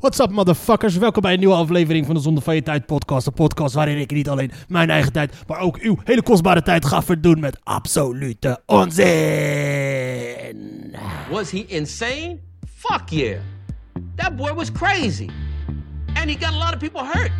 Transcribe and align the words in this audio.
What's 0.00 0.18
up, 0.18 0.30
motherfuckers? 0.30 0.96
Welkom 0.96 1.22
bij 1.22 1.32
een 1.32 1.38
nieuwe 1.38 1.54
aflevering 1.54 2.06
van 2.06 2.14
de 2.14 2.20
Zonde 2.20 2.40
van 2.40 2.54
Je 2.54 2.62
Tijd 2.62 2.86
podcast. 2.86 3.24
De 3.24 3.30
podcast 3.30 3.74
waarin 3.74 3.98
ik 3.98 4.10
niet 4.10 4.28
alleen 4.28 4.50
mijn 4.68 4.90
eigen 4.90 5.12
tijd, 5.12 5.32
maar 5.46 5.58
ook 5.58 5.76
uw 5.76 5.98
hele 6.04 6.22
kostbare 6.22 6.62
tijd 6.62 6.84
ga 6.84 7.02
verdoen 7.02 7.40
met 7.40 7.58
absolute 7.64 8.60
onzin. 8.66 9.06
Was 11.30 11.50
he 11.50 11.64
insane? 11.66 12.38
Fuck 12.76 13.08
yeah. 13.08 13.38
That 14.14 14.36
boy 14.36 14.54
was 14.54 14.72
crazy. 14.72 15.28
And 16.14 16.30
he 16.30 16.36
got 16.46 16.52
a 16.54 16.58
lot 16.58 16.72
of 16.72 16.78
people 16.78 17.04
hurt. 17.12 17.30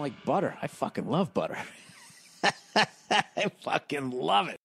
Like 0.00 0.16
butter. 0.24 0.56
I 0.62 0.68
fucking 0.68 1.06
love 1.06 1.32
butter. 1.32 1.58
I 3.36 3.50
fucking 3.60 4.12
love 4.12 4.48
it. 4.48 4.56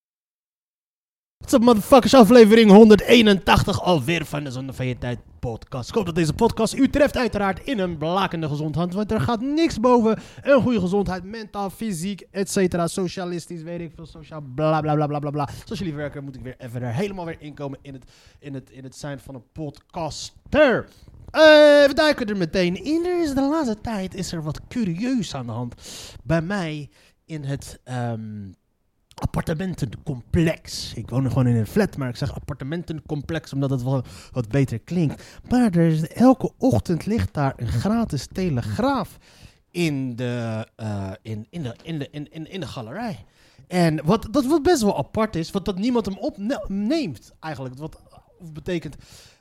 What's 1.40 1.54
up, 1.54 1.62
motherfuckers? 1.62 2.14
Aflevering 2.14 2.72
181 2.72 3.82
alweer 3.82 4.26
van 4.26 4.44
de 4.44 4.52
Zonde 4.52 4.74
van 4.74 4.88
Je 4.88 4.98
Tijd 4.98 5.20
podcast. 5.40 5.90
Ik 5.90 5.96
hoop 5.96 6.06
dat 6.06 6.16
deze 6.16 6.34
podcast 6.34 6.74
u 6.74 6.90
treft 6.90 7.18
uiteraard 7.18 7.60
in 7.64 7.80
een 7.80 7.98
blakende 7.98 8.48
gezondheid. 8.48 8.94
Want 8.94 9.12
er 9.12 9.22
gaat 9.22 9.42
niks 9.42 9.80
boven 9.80 10.20
een 10.42 10.62
goede 10.62 10.80
gezondheid. 10.80 11.24
Mentaal, 11.24 11.70
fysiek, 11.70 12.28
et 12.32 12.50
cetera. 12.50 12.88
Socialistisch, 12.88 13.62
weet 13.62 13.80
ik 13.80 13.92
veel. 13.96 14.06
Sociaal, 14.06 14.42
bla 14.56 14.82
bla 14.82 14.96
bla 14.96 15.08
bla 15.08 15.20
bla 15.20 15.30
bla. 15.30 15.50
Zoals 15.64 15.80
jullie 15.80 15.96
werken 15.96 16.24
moet 16.24 16.36
ik 16.36 16.42
weer 16.42 16.56
even 16.58 16.82
er 16.82 16.94
helemaal 16.94 17.26
weer 17.26 17.42
inkomen 17.42 17.80
in 17.82 17.94
het, 17.94 18.12
in 18.40 18.54
het, 18.54 18.70
in 18.70 18.84
het 18.84 18.96
zijn 18.96 19.20
van 19.20 19.36
een 19.36 19.52
podcaster. 19.52 20.88
Eh, 21.36 21.42
we 21.88 21.92
duiken 21.94 22.28
er 22.28 22.38
meteen 22.38 22.84
in. 22.84 23.06
Er 23.06 23.22
is 23.22 23.34
de 23.34 23.42
laatste 23.42 23.82
tijd 23.82 24.14
is 24.14 24.32
er 24.32 24.44
wat 24.44 24.62
curieus 24.68 25.36
aan 25.36 25.46
de 25.46 25.52
hand 25.52 25.76
bij 26.24 26.42
mij 26.42 26.90
in 27.26 27.44
het... 27.44 27.80
ehm, 27.84 28.52
appartementencomplex. 29.16 30.94
Ik 30.94 31.10
woon 31.10 31.28
gewoon 31.28 31.48
in 31.48 31.56
een 31.56 31.68
flat, 31.68 31.98
maar 31.98 32.10
ik 32.10 32.16
zeg 32.16 32.36
appartementencomplex 32.36 33.54
omdat 33.54 33.70
het 33.70 33.84
wel 33.84 34.04
wat 34.32 34.50
beter 34.50 34.80
klinkt. 34.80 35.24
Maar 35.50 35.76
er 35.76 35.88
is, 35.88 36.08
elke 36.08 36.52
ochtend 36.58 37.06
ligt 37.06 37.34
daar 37.34 37.54
een 37.58 37.68
gratis 37.68 38.28
telegraaf 38.32 39.18
in 39.72 40.16
de, 40.16 40.68
eh, 40.76 41.12
in, 41.22 41.48
in 41.50 41.64
de, 41.64 41.76
in 41.84 42.00
de, 42.00 42.08
in, 42.12 42.50
in, 42.50 42.60
de 42.60 42.68
galerij. 42.68 43.26
En 43.68 44.06
wat, 44.06 44.28
dat 44.32 44.46
wat 44.46 44.64
best 44.64 44.82
wel 44.82 44.98
apart 44.98 45.36
is, 45.36 45.52
wat 45.52 45.66
dat 45.66 45.78
niemand 45.78 46.06
hem 46.06 46.18
opneemt 46.18 47.32
eigenlijk. 47.40 47.78
Wat 47.78 48.02
betekent, 48.54 48.96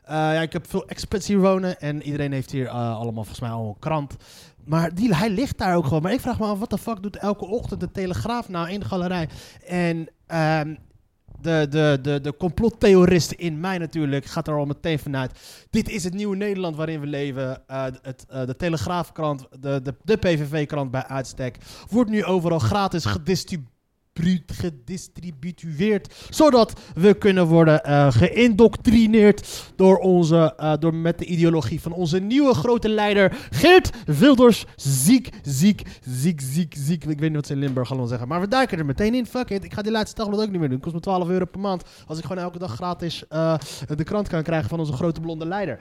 ja, 0.06 0.40
ik 0.40 0.52
heb 0.52 0.68
veel 0.68 0.86
expats 0.86 1.26
hier 1.26 1.40
wonen 1.40 1.80
en 1.80 2.02
iedereen 2.02 2.32
heeft 2.32 2.50
hier 2.50 2.66
eh, 2.66 2.96
allemaal 2.96 3.12
volgens 3.12 3.40
mij 3.40 3.50
al 3.50 3.68
een 3.68 3.78
krant. 3.78 4.16
Maar 4.64 4.94
die, 4.94 5.14
hij 5.14 5.30
ligt 5.30 5.58
daar 5.58 5.76
ook 5.76 5.86
gewoon. 5.86 6.02
Maar 6.02 6.12
ik 6.12 6.20
vraag 6.20 6.38
me 6.38 6.46
af, 6.46 6.58
wat 6.58 6.70
de 6.70 6.78
fuck 6.78 7.02
doet 7.02 7.16
elke 7.16 7.44
ochtend 7.44 7.80
de 7.80 7.90
Telegraaf 7.90 8.48
nou 8.48 8.70
in 8.70 8.80
de 8.80 8.86
galerij? 8.86 9.28
En 9.66 10.08
ehm, 10.26 10.74
de, 11.40 11.66
de, 11.70 11.98
de, 12.02 12.20
de 12.20 12.36
complottheoristen 12.36 13.38
in 13.38 13.60
mij 13.60 13.78
natuurlijk 13.78 14.24
gaat 14.24 14.48
er 14.48 14.54
al 14.54 14.64
meteen 14.64 14.98
vanuit. 14.98 15.66
Dit 15.70 15.88
is 15.88 16.04
het 16.04 16.14
nieuwe 16.14 16.36
Nederland 16.36 16.76
waarin 16.76 17.00
we 17.00 17.06
leven. 17.06 17.62
Eh, 17.66 17.84
het, 18.02 18.26
eh, 18.28 18.46
de 18.46 18.56
Telegraafkrant, 18.56 19.46
de, 19.60 19.82
de, 19.82 19.94
de 20.02 20.16
PVV-krant 20.16 20.90
bij 20.90 21.06
uitstek, 21.06 21.58
wordt 21.90 22.10
nu 22.10 22.24
overal 22.24 22.58
gratis 22.58 23.04
gedistribueerd 23.04 23.72
gedistribueerd, 24.46 26.14
zodat 26.30 26.72
we 26.94 27.14
kunnen 27.14 27.46
worden 27.46 27.84
eh, 27.84 28.12
geïndoctrineerd 28.12 29.72
door, 29.76 29.96
onze, 29.96 30.54
eh, 30.56 30.72
door 30.78 30.94
met 30.94 31.18
de 31.18 31.24
ideologie 31.24 31.80
van 31.80 31.92
onze 31.92 32.18
nieuwe 32.18 32.54
grote 32.54 32.88
leider 32.88 33.36
Geert 33.50 33.90
Wilders. 34.06 34.64
Ziek, 34.76 35.28
ziek, 35.42 35.82
ziek, 36.00 36.40
ziek, 36.40 36.74
ziek. 36.78 37.04
Ik 37.04 37.18
weet 37.18 37.28
niet 37.28 37.34
wat 37.34 37.46
ze 37.46 37.52
in 37.52 37.58
Limburg 37.58 37.88
allemaal 37.88 38.08
zeggen, 38.08 38.28
maar 38.28 38.40
we 38.40 38.48
duiken 38.48 38.78
er 38.78 38.86
meteen 38.86 39.14
in. 39.14 39.26
Fuck 39.26 39.50
it, 39.50 39.64
ik 39.64 39.74
ga 39.74 39.82
die 39.82 39.92
laatste 39.92 40.24
dag 40.24 40.34
ook 40.34 40.40
niet 40.40 40.50
meer 40.50 40.60
doen. 40.60 40.70
Het 40.70 40.82
kost 40.82 40.94
me 40.94 41.00
12 41.00 41.28
euro 41.28 41.44
per 41.44 41.60
maand 41.60 41.82
als 42.06 42.18
ik 42.18 42.24
gewoon 42.24 42.42
elke 42.42 42.58
dag 42.58 42.74
gratis 42.74 43.24
eh, 43.28 43.58
de 43.96 44.04
krant 44.04 44.28
kan 44.28 44.42
krijgen 44.42 44.68
van 44.68 44.78
onze 44.78 44.92
grote 44.92 45.20
blonde 45.20 45.46
leider. 45.46 45.78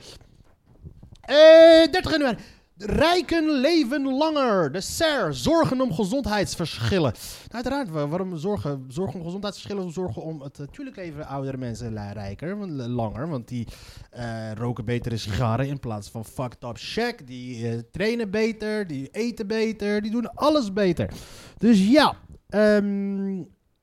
Eh 1.21 1.91
30 1.91 2.11
januari. 2.11 2.37
Rijken 2.77 3.49
leven 3.51 4.07
langer. 4.17 4.71
De 4.71 4.81
SER. 4.81 5.33
Zorgen 5.33 5.81
om 5.81 5.93
gezondheidsverschillen. 5.93 7.11
Nou, 7.13 7.51
uiteraard, 7.51 7.89
wa- 7.89 8.07
waarom 8.07 8.37
zorgen? 8.37 8.85
Zorgen 8.87 9.19
om 9.19 9.25
gezondheidsverschillen. 9.25 9.91
Zorgen 9.91 10.21
om 10.21 10.41
het. 10.41 10.57
Natuurlijk 10.57 10.95
leven 10.97 11.27
oudere 11.27 11.57
mensen 11.57 12.13
rijker, 12.13 12.57
langer. 12.87 13.29
Want 13.29 13.47
die 13.47 13.67
eh, 14.09 14.51
roken 14.53 14.85
betere 14.85 15.17
sigaren 15.17 15.67
in 15.67 15.79
plaats 15.79 16.09
van 16.09 16.25
fucked 16.25 16.63
up 16.63 16.77
shack. 16.77 17.27
Die 17.27 17.67
eh, 17.69 17.79
trainen 17.91 18.29
beter. 18.31 18.87
Die 18.87 19.07
eten 19.11 19.47
beter. 19.47 20.01
Die 20.01 20.11
doen 20.11 20.33
alles 20.33 20.73
beter. 20.73 21.09
Dus 21.57 21.87
ja. 21.87 22.15
ehm, 22.49 23.41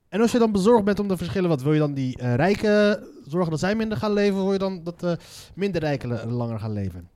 en 0.09 0.21
als 0.21 0.31
je 0.31 0.39
dan 0.39 0.51
bezorgd 0.51 0.83
bent 0.83 0.99
om 0.99 1.07
de 1.07 1.17
verschillen, 1.17 1.49
wat 1.49 1.61
wil 1.61 1.73
je 1.73 1.79
dan 1.79 1.93
die 1.93 2.17
eh, 2.17 2.35
rijken 2.35 3.03
zorgen 3.27 3.51
dat 3.51 3.59
zij 3.59 3.75
minder 3.75 3.97
gaan 3.97 4.13
leven? 4.13 4.35
Of 4.37 4.43
wil 4.43 4.53
je 4.53 4.59
dan 4.59 4.83
dat 4.83 4.99
de 4.99 5.17
minder 5.55 5.81
rijken 5.81 6.09
la- 6.09 6.25
langer 6.25 6.59
gaan 6.59 6.73
leven? 6.73 7.09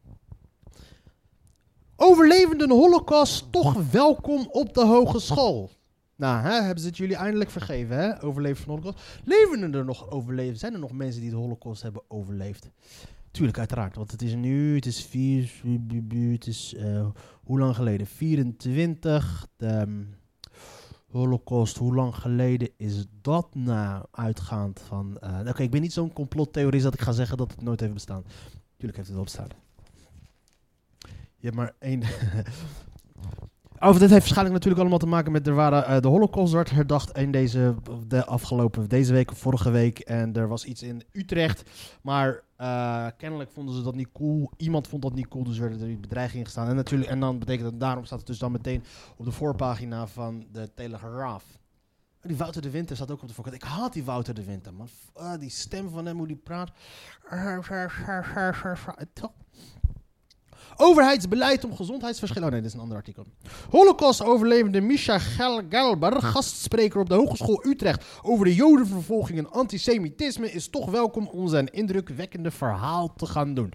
Overlevenden 2.07 2.69
Holocaust 2.69 3.51
toch 3.51 3.91
welkom 3.91 4.47
op 4.51 4.73
de 4.73 4.85
hogeschool. 4.85 5.71
Nou, 6.15 6.41
hè, 6.41 6.61
hebben 6.61 6.79
ze 6.79 6.87
het 6.87 6.97
jullie 6.97 7.15
eindelijk 7.15 7.49
vergeven, 7.49 7.97
hè? 7.97 8.23
Overleven 8.23 8.63
van 8.63 8.75
Holocaust. 8.75 9.05
Leven 9.23 9.73
er 9.73 9.85
nog 9.85 10.11
overleven? 10.11 10.57
Zijn 10.57 10.73
er 10.73 10.79
nog 10.79 10.91
mensen 10.91 11.21
die 11.21 11.29
de 11.29 11.35
Holocaust 11.35 11.81
hebben 11.81 12.01
overleefd? 12.07 12.69
Tuurlijk, 13.31 13.57
uiteraard. 13.57 13.95
Want 13.95 14.11
het 14.11 14.21
is 14.21 14.35
nu, 14.35 14.75
het 14.75 14.85
is 14.85 15.05
vier, 15.05 15.51
het 16.31 16.47
is, 16.47 16.73
eh, 16.77 17.07
hoe 17.43 17.59
lang 17.59 17.75
geleden? 17.75 18.07
24. 18.07 19.47
De 19.55 19.67
ehm, 19.67 20.03
Holocaust, 21.11 21.77
hoe 21.77 21.95
lang 21.95 22.15
geleden 22.15 22.69
is 22.77 23.05
dat 23.21 23.55
nou? 23.55 24.05
Uitgaand 24.11 24.81
van, 24.87 25.17
eh, 25.17 25.39
oké, 25.47 25.63
ik 25.63 25.71
ben 25.71 25.81
niet 25.81 25.93
zo'n 25.93 26.13
complottheorist 26.13 26.83
dat 26.83 26.93
ik 26.93 27.01
ga 27.01 27.11
zeggen 27.11 27.37
dat 27.37 27.51
het 27.51 27.61
nooit 27.61 27.79
heeft 27.79 27.93
bestaan. 27.93 28.23
Tuurlijk 28.77 28.97
heeft 28.97 29.07
het 29.07 29.15
wel 29.15 29.23
bestaan. 29.23 29.64
Je 31.45 31.51
hebt 31.51 31.63
maar 31.63 31.75
één. 31.79 32.03
Over 33.79 33.99
dit 33.99 34.09
heeft 34.09 34.21
waarschijnlijk 34.21 34.53
natuurlijk 34.53 34.81
allemaal 34.81 34.99
te 34.99 35.05
maken 35.05 35.31
met 35.31 35.47
er 35.47 35.53
waren 35.53 35.85
eh, 35.85 36.01
de 36.01 36.07
Holocaust 36.07 36.53
werd 36.53 36.69
herdacht 36.69 37.17
in 37.17 37.31
deze 37.31 37.75
de 38.07 38.25
afgelopen 38.25 38.89
deze 38.89 39.13
week 39.13 39.31
of 39.31 39.37
vorige 39.37 39.71
week 39.71 39.99
en 39.99 40.33
er 40.33 40.47
was 40.47 40.65
iets 40.65 40.83
in 40.83 41.03
Utrecht, 41.11 41.69
maar 42.01 42.41
eh, 42.55 43.07
kennelijk 43.17 43.51
vonden 43.51 43.75
ze 43.75 43.81
dat 43.81 43.95
niet 43.95 44.11
cool. 44.13 44.51
Iemand 44.57 44.87
vond 44.87 45.01
dat 45.01 45.13
niet 45.13 45.27
cool, 45.27 45.43
dus 45.43 45.57
werden 45.57 45.81
er 45.81 45.99
bedreigingen 45.99 46.45
gestaan 46.45 46.67
en 46.67 46.75
natuurlijk 46.75 47.11
en 47.11 47.19
dan 47.19 47.39
betekent 47.39 47.69
dat 47.69 47.79
daarom 47.79 48.05
staat 48.05 48.17
het 48.17 48.27
dus 48.27 48.39
dan 48.39 48.51
meteen 48.51 48.83
op 49.15 49.25
de 49.25 49.31
voorpagina 49.31 50.07
van 50.07 50.45
de 50.51 50.73
Telegraaf. 50.75 51.43
Die 52.21 52.37
Wouter 52.37 52.61
de 52.61 52.69
Winter 52.69 52.95
staat 52.95 53.11
ook 53.11 53.21
op 53.21 53.27
de 53.27 53.33
voorkant. 53.33 53.55
Ik 53.55 53.63
haat 53.63 53.93
die 53.93 54.03
Wouter 54.03 54.33
de 54.33 54.43
Winter, 54.43 54.73
man. 54.73 54.87
Ah, 55.13 55.39
die 55.39 55.49
stem 55.49 55.89
van 55.89 56.05
hem, 56.05 56.17
hoe 56.17 56.27
die 56.27 56.35
praat. 56.35 56.71
Overheidsbeleid 60.75 61.63
om 61.63 61.75
gezondheidsverschillen. 61.75 62.47
Oh 62.47 62.53
nee, 62.53 62.61
dit 62.61 62.69
is 62.69 62.75
een 62.75 62.83
ander 62.83 62.97
artikel. 62.97 63.25
Holocaust-overlevende 63.69 64.81
Misha 64.81 65.19
Gel 65.19 65.61
Gelber, 65.69 66.21
gastspreker 66.21 66.99
op 66.99 67.09
de 67.09 67.15
Hogeschool 67.15 67.65
Utrecht 67.65 68.05
over 68.21 68.45
de 68.45 68.55
jodenvervolging 68.55 69.37
en 69.37 69.51
antisemitisme, 69.51 70.51
is 70.51 70.69
toch 70.69 70.91
welkom 70.91 71.27
om 71.27 71.47
zijn 71.47 71.67
indrukwekkende 71.67 72.51
verhaal 72.51 73.13
te 73.15 73.25
gaan 73.25 73.53
doen. 73.53 73.73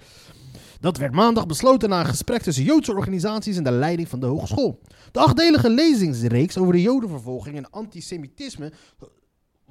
Dat 0.80 0.96
werd 0.96 1.12
maandag 1.12 1.46
besloten 1.46 1.88
na 1.88 2.00
een 2.00 2.06
gesprek 2.06 2.42
tussen 2.42 2.64
Joodse 2.64 2.94
organisaties 2.94 3.56
en 3.56 3.64
de 3.64 3.70
leiding 3.70 4.08
van 4.08 4.20
de 4.20 4.26
hogeschool. 4.26 4.80
De 5.12 5.18
achtdelige 5.18 5.70
lezingsreeks 5.70 6.58
over 6.58 6.72
de 6.72 6.82
jodenvervolging 6.82 7.56
en 7.56 7.70
antisemitisme 7.70 8.72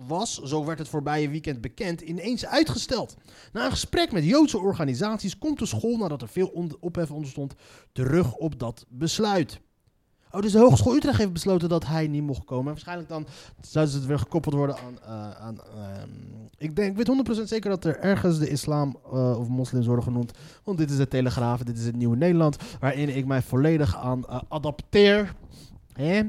was, 0.08 0.38
zo 0.38 0.66
werd 0.66 0.80
het 0.80 0.88
voorbije 0.88 1.30
weekend 1.30 1.62
bekend, 1.62 2.02
ineens 2.02 2.46
uitgesteld. 2.46 3.16
Na 3.54 3.66
een 3.66 3.72
gesprek 3.72 4.12
met 4.12 4.24
Joodse 4.26 4.60
organisaties 4.60 5.38
komt 5.38 5.60
de 5.60 5.66
school, 5.66 5.98
nadat 5.98 6.22
er 6.22 6.28
veel 6.28 6.76
ophef 6.80 7.12
ontstond, 7.12 7.54
terug 7.92 8.36
op 8.36 8.60
dat 8.60 8.86
besluit. 8.90 9.60
Oh, 10.32 10.42
dus 10.42 10.52
de 10.52 10.60
Hogeschool 10.60 10.96
Utrecht 10.96 11.18
heeft 11.18 11.34
besloten 11.34 11.70
dat 11.70 11.86
hij 11.86 12.08
niet 12.08 12.24
mocht 12.24 12.46
komen. 12.46 12.66
En 12.66 12.72
waarschijnlijk 12.72 13.10
dan 13.10 13.28
zouden 13.62 13.94
ze 13.94 14.00
het 14.00 14.08
weer 14.08 14.20
gekoppeld 14.20 14.56
worden 14.56 14.76
aan... 14.78 15.00
eh, 15.02 15.32
aan 15.32 15.62
ehm, 15.62 16.10
ik, 16.58 16.76
denk, 16.76 16.98
ik 16.98 17.06
weet 17.06 17.40
100% 17.42 17.44
zeker 17.44 17.70
dat 17.70 17.86
er 17.86 18.00
ergens 18.00 18.40
de 18.40 18.50
islam 18.50 18.98
eh, 19.06 19.40
of 19.40 19.48
moslims 19.48 19.86
worden 19.86 20.04
genoemd. 20.04 20.32
Want 20.64 20.78
dit 20.78 20.90
is 20.90 20.98
de 20.98 21.08
Telegraaf, 21.08 21.64
dit 21.64 21.78
is 21.78 21.86
het 21.86 21.96
nieuwe 21.96 22.16
Nederland. 22.16 22.58
Waarin 22.80 23.16
ik 23.16 23.26
mij 23.26 23.42
volledig 23.42 23.98
aan 23.98 24.28
eh, 24.28 24.42
adapteer. 24.48 25.36
Hè? 25.94 26.22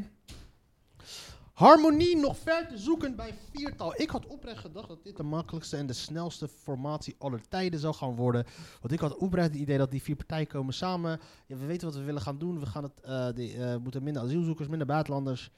Harmonie 1.61 2.17
nog 2.17 2.39
ver 2.39 2.69
te 2.69 2.79
zoeken 2.79 3.17
bij 3.17 3.35
viertal. 3.53 3.95
Ik 4.01 4.11
had 4.11 4.27
oprecht 4.27 4.59
gedacht 4.59 4.89
dat 4.89 5.05
dit 5.05 5.17
de 5.17 5.23
makkelijkste 5.23 5.77
en 5.77 5.87
de 5.87 5.93
snelste 5.93 6.49
formatie 6.49 7.15
aller 7.19 7.49
tijden 7.49 7.81
zou 7.81 7.95
gaan 7.95 8.15
worden. 8.15 8.45
Want 8.81 8.93
ik 8.93 9.01
had 9.01 9.17
oprecht 9.17 9.47
het 9.49 9.57
idee 9.61 9.79
dat 9.79 9.91
die 9.91 10.03
vier 10.03 10.17
partijen 10.17 10.47
komen 10.47 10.75
samen. 10.75 11.21
Ja, 11.47 11.57
we 11.57 11.67
weten 11.67 11.87
wat 11.89 11.97
we 11.97 12.03
willen 12.05 12.21
gaan 12.21 12.39
doen. 12.39 12.61
We 12.61 12.67
gaan 12.67 12.83
het, 12.83 13.01
eh, 13.01 13.29
die, 13.35 13.65
eh, 13.65 13.77
moeten 13.77 14.03
minder 14.03 14.23
asielzoekers, 14.23 14.69
minder 14.69 14.87
buitenlanders. 14.87 15.51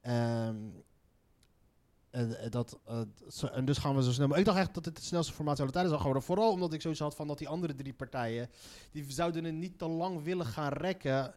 Ehm, 0.00 0.56
en, 2.10 2.36
dat, 2.50 2.78
eh, 2.86 3.00
zo- 3.28 3.46
en 3.46 3.64
dus 3.64 3.78
gaan 3.78 3.96
we 3.96 4.02
zo 4.02 4.10
snel. 4.12 4.28
Maar 4.28 4.38
ik 4.38 4.44
dacht 4.44 4.58
echt 4.58 4.74
dat 4.74 4.84
het 4.84 4.96
de 4.96 5.02
snelste 5.02 5.32
formatie 5.32 5.60
aller 5.60 5.72
tijden 5.72 5.90
zou 5.90 6.02
geworden. 6.02 6.26
Vooral 6.28 6.52
omdat 6.52 6.72
ik 6.72 6.80
zoiets 6.82 7.00
had 7.00 7.16
van 7.16 7.26
dat 7.26 7.38
die 7.38 7.48
andere 7.48 7.74
drie 7.74 7.92
partijen. 7.92 8.48
die 8.92 9.04
zouden 9.08 9.44
het 9.44 9.54
niet 9.54 9.78
te 9.78 9.88
lang 9.88 10.22
willen 10.22 10.46
gaan 10.46 10.72
rekken. 10.72 11.34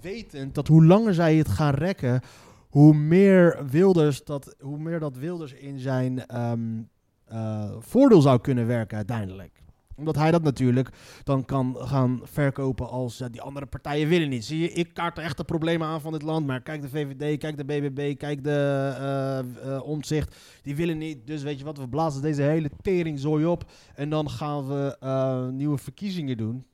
Wetend 0.00 0.54
dat 0.54 0.68
hoe 0.68 0.84
langer 0.84 1.14
zij 1.14 1.36
het 1.36 1.48
gaan 1.48 1.74
rekken. 1.74 2.20
Hoe 2.76 2.94
meer 2.94 3.66
Wilders 3.70 4.24
dat, 4.24 4.56
hoe 4.60 4.78
meer 4.78 5.00
dat 5.00 5.16
Wilders 5.16 5.52
in 5.52 5.78
zijn 5.78 6.26
ehm, 6.26 6.82
eh, 7.24 7.70
voordeel 7.78 8.20
zou 8.20 8.40
kunnen 8.40 8.66
werken 8.66 8.96
uiteindelijk 8.96 9.64
omdat 9.94 10.16
hij 10.16 10.30
dat 10.30 10.42
natuurlijk 10.42 10.88
dan 11.24 11.44
kan 11.44 11.76
gaan 11.78 12.20
verkopen 12.22 12.88
als 12.88 13.22
die 13.30 13.40
andere 13.40 13.66
partijen 13.66 14.08
willen 14.08 14.28
niet. 14.28 14.44
Zie 14.44 14.60
je, 14.60 14.72
ik 14.72 14.94
kaart 14.94 15.16
de 15.16 15.22
echte 15.22 15.44
problemen 15.44 15.86
aan 15.86 16.00
van 16.00 16.12
dit 16.12 16.22
land. 16.22 16.46
Maar 16.46 16.62
kijk 16.62 16.82
de 16.82 16.88
VVD, 16.88 17.38
kijk 17.38 17.56
de 17.56 17.64
BBB, 17.64 18.16
kijk 18.16 18.44
de 18.44 19.80
Omtzigt. 19.84 20.36
Die 20.62 20.76
willen 20.76 20.98
niet. 20.98 21.26
Dus 21.26 21.42
weet 21.42 21.58
je 21.58 21.64
wat, 21.64 21.78
we 21.78 21.88
blazen 21.88 22.22
deze 22.22 22.42
hele 22.42 22.70
teringzooi 22.82 23.46
op. 23.46 23.64
En 23.94 24.10
dan 24.10 24.30
gaan 24.30 24.66
we 24.66 24.96
nieuwe 25.52 25.78
verkiezingen 25.78 26.36
doen. 26.36 26.64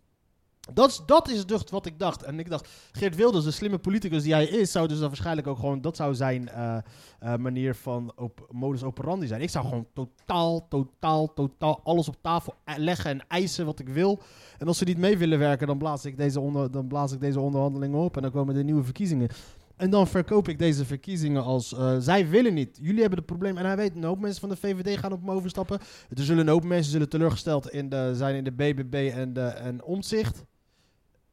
Dat 0.73 0.89
is, 0.89 1.03
dat 1.07 1.29
is 1.29 1.47
dus 1.47 1.63
wat 1.71 1.87
ik 1.87 1.99
dacht. 1.99 2.23
En 2.23 2.39
ik 2.39 2.51
dacht, 2.51 2.69
Geert 2.93 3.17
Wilders, 3.17 3.45
de 3.45 3.51
slimme 3.51 3.79
politicus 3.79 4.23
die 4.23 4.33
hij 4.33 4.45
is, 4.45 4.73
zou 4.73 4.89
dus 4.89 4.99
dan 4.99 5.09
waarschijnlijk 5.09 5.47
ook 5.47 5.59
gewoon, 5.59 5.81
dat 5.81 5.97
zou 5.97 6.15
zijn 6.15 6.49
eh, 6.49 6.77
eh, 7.19 7.37
manier 7.37 7.75
van 7.75 8.13
op, 8.17 8.47
modus 8.51 8.83
operandi 8.83 9.27
zijn. 9.27 9.41
Ik 9.41 9.51
zou 9.51 9.65
gewoon 9.65 9.87
totaal, 9.95 10.69
totaal, 10.69 11.33
totaal 11.33 11.81
alles 11.85 12.09
op 12.09 12.17
tafel 12.21 12.55
e- 12.65 12.79
leggen 12.79 13.11
en 13.11 13.29
eisen 13.29 13.67
wat 13.67 13.79
ik 13.79 13.89
wil. 13.89 14.23
En 14.59 14.67
als 14.67 14.79
ze 14.79 14.85
niet 14.85 14.99
mee 14.99 15.19
willen 15.19 15.39
werken, 15.39 15.67
dan 15.67 15.79
blaas 15.79 16.05
ik 16.05 16.17
deze, 16.17 16.41
onder, 16.41 16.71
dan 16.71 16.87
blaas 16.87 17.13
ik 17.13 17.21
deze 17.21 17.41
onderhandelingen 17.41 17.99
op 17.99 18.17
en 18.17 18.23
dan 18.23 18.31
komen 18.31 18.55
de 18.55 18.65
nieuwe 18.65 18.85
verkiezingen. 18.85 19.29
En 19.77 19.91
dan 19.91 20.07
verkoop 20.07 20.49
ik 20.49 20.59
deze 20.59 20.85
verkiezingen 20.85 21.43
als 21.43 21.75
eh, 21.75 21.97
zij 21.99 22.29
willen 22.29 22.55
niet. 22.55 22.79
Jullie 22.83 23.01
hebben 23.01 23.19
het 23.19 23.27
probleem. 23.27 23.57
En 23.57 23.67
hij 23.67 23.77
weet, 23.77 23.97
een 23.97 24.05
hoop 24.05 24.19
mensen 24.19 24.41
van 24.41 24.49
de 24.49 24.57
VVD 24.57 24.99
gaan 24.99 25.13
op 25.13 25.21
hem 25.21 25.31
overstappen. 25.31 25.79
Er 26.09 26.25
zullen 26.25 26.47
een 26.47 26.53
hoop 26.53 26.65
mensen 26.65 26.93
zullen 26.93 27.09
teleurgesteld 27.09 27.71
in 27.71 27.89
de, 27.89 28.11
zijn 28.15 28.37
in 28.37 28.45
de 28.45 28.53
BBB 28.53 29.11
en, 29.15 29.33
de, 29.33 29.41
en 29.41 29.83
Omtzigt. 29.83 30.45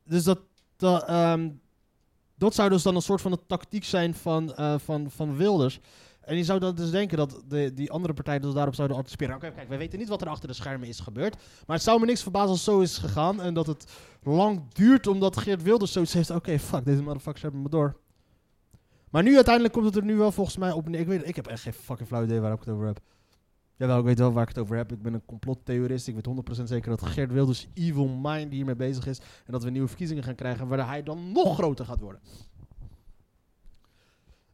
Dus 0.09 0.23
dat, 0.23 0.39
dat, 0.75 1.03
ehm, 1.03 1.49
dat 2.35 2.55
zou 2.55 2.69
dus 2.69 2.83
dan 2.83 2.95
een 2.95 3.01
soort 3.01 3.21
van 3.21 3.31
een 3.31 3.45
tactiek 3.47 3.83
zijn 3.83 4.13
van, 4.13 4.53
eh, 4.53 4.75
van, 4.77 5.11
van 5.11 5.35
Wilders. 5.35 5.79
En 6.21 6.37
je 6.37 6.43
zou 6.43 6.59
dan 6.59 6.75
dus 6.75 6.91
denken 6.91 7.17
dat 7.17 7.43
de, 7.47 7.73
die 7.73 7.91
andere 7.91 8.13
partijen 8.13 8.41
dus 8.41 8.53
daarop 8.53 8.75
zouden 8.75 8.97
anticiperen. 8.97 9.35
Oké, 9.35 9.51
kijk, 9.51 9.69
wij 9.69 9.77
weten 9.77 9.99
niet 9.99 10.07
wat 10.07 10.21
er 10.21 10.27
achter 10.29 10.47
de 10.47 10.53
schermen 10.53 10.87
is 10.87 10.99
gebeurd. 10.99 11.35
Maar 11.65 11.75
het 11.75 11.85
zou 11.85 11.99
me 11.99 12.05
niks 12.05 12.21
verbazen 12.21 12.49
als 12.49 12.63
zo 12.63 12.79
is 12.79 12.97
gegaan. 12.97 13.41
En 13.41 13.53
dat 13.53 13.67
het 13.67 13.91
lang 14.23 14.73
duurt 14.73 15.07
omdat 15.07 15.37
Geert 15.37 15.63
Wilders 15.63 15.91
zoiets 15.91 16.13
heeft. 16.13 16.29
Oké, 16.29 16.59
fuck, 16.59 16.85
deze 16.85 17.01
motherfuckers 17.01 17.41
hebben 17.41 17.61
me 17.61 17.69
door. 17.69 17.99
Maar 19.09 19.23
nu 19.23 19.35
uiteindelijk 19.35 19.73
komt 19.73 19.85
het 19.85 19.95
er 19.95 20.03
nu 20.03 20.15
wel 20.15 20.31
volgens 20.31 20.57
mij 20.57 20.71
op 20.71 20.89
neer. 20.89 20.99
Ik, 20.99 21.07
weet, 21.07 21.27
ik 21.27 21.35
heb 21.35 21.47
echt 21.47 21.61
geen 21.61 21.73
fucking 21.73 22.07
flauw 22.07 22.23
idee 22.23 22.39
waar 22.39 22.53
ik 22.53 22.59
het 22.59 22.69
over 22.69 22.85
heb. 22.85 22.99
Jawel, 23.79 23.99
ik 23.99 24.05
weet 24.05 24.19
wel 24.19 24.33
waar 24.33 24.43
ik 24.43 24.49
het 24.49 24.57
over 24.57 24.77
heb. 24.77 24.91
Ik 24.91 25.01
ben 25.01 25.13
een 25.13 25.25
complottheorist. 25.25 26.07
Ik 26.07 26.15
weet 26.15 26.59
100% 26.59 26.63
zeker 26.63 26.89
dat 26.89 27.01
Geert 27.01 27.31
Wilders 27.31 27.67
evil 27.73 28.07
mind 28.07 28.51
hiermee 28.51 28.75
bezig 28.75 29.07
is. 29.07 29.19
En 29.19 29.51
dat 29.51 29.63
we 29.63 29.69
nieuwe 29.69 29.87
verkiezingen 29.87 30.23
gaan 30.23 30.35
krijgen 30.35 30.67
waar 30.67 30.87
hij 30.87 31.03
dan 31.03 31.31
nog 31.31 31.53
groter 31.53 31.85
gaat 31.85 31.99
worden. 31.99 32.21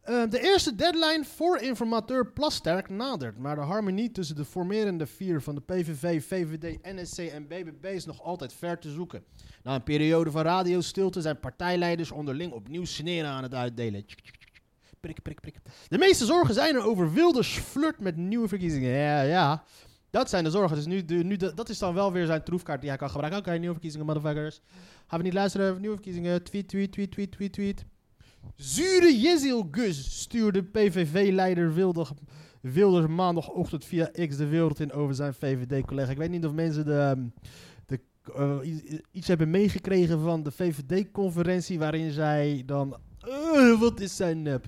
Eh, 0.01 0.23
de 0.29 0.41
eerste 0.41 0.75
deadline 0.75 1.23
voor 1.23 1.57
informateur 1.57 2.27
Plasterk 2.27 2.89
nadert. 2.89 3.37
Maar 3.37 3.55
de 3.55 3.61
harmonie 3.61 4.11
tussen 4.11 4.35
de 4.35 4.45
formerende 4.45 5.05
vier 5.05 5.41
van 5.41 5.55
de 5.55 5.61
PVV, 5.61 6.23
VVD, 6.23 6.79
NSC 6.83 7.17
en 7.17 7.47
BBB 7.47 7.85
is 7.85 8.05
nog 8.05 8.21
altijd 8.21 8.53
ver 8.53 8.79
te 8.79 8.91
zoeken. 8.91 9.23
Na 9.63 9.75
een 9.75 9.83
periode 9.83 10.31
van 10.31 10.41
radiostilte 10.41 11.21
zijn 11.21 11.39
partijleiders 11.39 12.11
onderling 12.11 12.51
opnieuw 12.51 12.85
sneren 12.85 13.29
aan 13.29 13.43
het 13.43 13.53
uitdelen. 13.53 14.05
De 15.87 15.97
meeste 15.97 16.25
zorgen 16.25 16.53
zijn 16.53 16.75
er 16.75 16.83
over 16.83 17.13
Wilders 17.13 17.57
flirt 17.57 17.99
met 17.99 18.17
nieuwe 18.17 18.47
verkiezingen. 18.47 18.89
Ja, 18.89 19.21
ja. 19.21 19.63
Dat 20.09 20.29
zijn 20.29 20.43
de 20.43 20.49
zorgen. 20.49 20.75
Dus 20.75 20.85
nu, 20.85 21.23
nu 21.23 21.35
dat 21.35 21.69
is 21.69 21.79
dan 21.79 21.93
wel 21.93 22.11
weer 22.11 22.25
zijn 22.25 22.43
troefkaart 22.43 22.79
die 22.79 22.89
hij 22.89 22.97
kan 22.97 23.09
gebruiken. 23.09 23.39
Oké, 23.39 23.51
nieuwe 23.51 23.73
verkiezingen, 23.73 24.05
motherfuckers. 24.05 24.61
Gaan 25.07 25.19
we 25.19 25.25
niet 25.25 25.33
luisteren 25.33 25.79
nieuwe 25.79 25.95
verkiezingen? 25.95 26.43
Tweet, 26.43 26.67
tweet, 26.67 26.91
tweet, 26.91 27.11
tweet, 27.11 27.31
tweet, 27.31 27.53
tweet. 27.53 27.85
Zure 28.55 29.19
Jezil 29.19 29.67
Gus 29.71 30.21
stuurde 30.21 30.63
PVV-leider 30.63 31.73
Wilder, 31.73 32.07
Wilders 32.61 33.07
maandagochtend 33.07 33.85
via 33.85 34.09
X 34.27 34.37
de 34.37 34.47
wereld 34.47 34.79
in 34.79 34.91
over 34.91 35.15
zijn 35.15 35.33
VVD-collega. 35.33 36.11
Ik 36.11 36.17
weet 36.17 36.29
niet 36.29 36.45
of 36.45 36.53
mensen 36.53 36.85
de, 36.85 36.99
ehm, 36.99 37.23
de, 37.85 37.99
eh, 38.35 38.79
iets 39.11 39.27
hebben 39.27 39.49
meegekregen 39.49 40.19
van 40.19 40.43
de 40.43 40.51
VVD-conferentie 40.51 41.79
waarin 41.79 42.11
zij 42.11 42.63
dan... 42.65 42.97
eh, 43.27 43.79
wat 43.79 43.99
is 43.99 44.15
zijn 44.15 44.41
nep? 44.41 44.65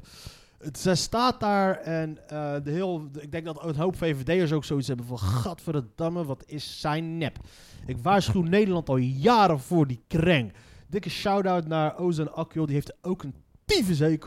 Het, 0.57 0.77
zij 0.77 0.95
staat 0.95 1.39
daar 1.39 1.75
en 1.75 2.17
eh, 2.27 2.55
de 2.63 2.71
heel, 2.71 3.09
ik 3.19 3.31
denk 3.31 3.45
dat 3.45 3.63
een 3.63 3.75
hoop 3.75 3.97
VVD'ers 3.97 4.51
ook 4.51 4.65
zoiets 4.65 4.87
hebben 4.87 5.05
van... 5.05 5.19
Gadverdamme, 5.19 6.25
wat 6.25 6.43
is 6.45 6.79
zijn 6.81 7.17
nep? 7.17 7.37
Ik 7.85 7.97
waarschuw 7.97 8.41
Nederland 8.41 8.89
al 8.89 8.97
jaren 8.97 9.59
voor 9.59 9.87
die 9.87 10.03
kreng. 10.07 10.53
Dikke 10.87 11.09
shout-out 11.09 11.67
naar 11.67 11.97
Ozan 11.97 12.33
Akjol. 12.33 12.65
Die 12.65 12.75
heeft 12.75 12.93
ook 13.01 13.23
een 13.23 13.35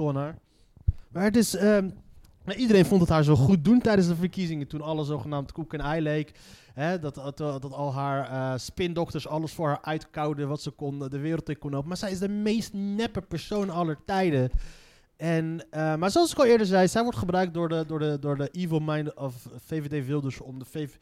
aan 0.08 0.16
haar. 0.16 0.38
Maar 1.08 1.24
het 1.24 1.36
is... 1.36 1.54
ehm, 1.56 1.90
iedereen 2.56 2.86
vond 2.86 3.00
het 3.00 3.10
haar 3.10 3.24
zo 3.24 3.36
goed 3.36 3.64
doen 3.64 3.80
tijdens 3.80 4.08
de 4.08 4.14
verkiezingen. 4.14 4.66
Toen 4.66 4.80
alles 4.80 5.06
zogenaamd 5.06 5.52
koek 5.52 5.72
en 5.72 5.80
ei 5.80 6.00
leek. 6.00 6.38
Hè, 6.74 6.98
dat, 6.98 7.14
dat, 7.14 7.36
dat 7.36 7.72
al 7.72 7.94
haar 7.94 8.28
eh, 8.28 8.58
spindokters 8.58 9.28
alles 9.28 9.52
voor 9.52 9.68
haar 9.68 9.82
uitkouden. 9.82 10.48
Wat 10.48 10.62
ze 10.62 10.70
kon, 10.70 10.98
de 10.98 11.18
wereld 11.18 11.48
in 11.48 11.58
kon 11.58 11.70
helpen. 11.70 11.88
Maar 11.88 11.96
zij 11.96 12.10
is 12.10 12.18
de 12.18 12.28
meest 12.28 12.72
neppe 12.72 13.20
persoon 13.20 13.70
aller 13.70 13.98
tijden. 14.06 14.50
En, 15.20 15.66
eh, 15.70 15.94
maar 15.94 16.10
zoals 16.10 16.32
ik 16.32 16.38
al 16.38 16.44
eerder 16.44 16.66
zei, 16.66 16.88
zij 16.88 17.02
wordt 17.02 17.18
gebruikt 17.18 17.54
door 17.54 17.68
de, 17.68 17.84
door 17.86 17.98
de, 17.98 18.18
door 18.20 18.36
de 18.36 18.48
evil 18.48 18.80
mind 18.80 19.14
of 19.14 19.48
VVD 19.56 20.06
Wilders 20.06 20.40
om 20.40 20.58
de 20.58 20.64
VV, 20.64 20.94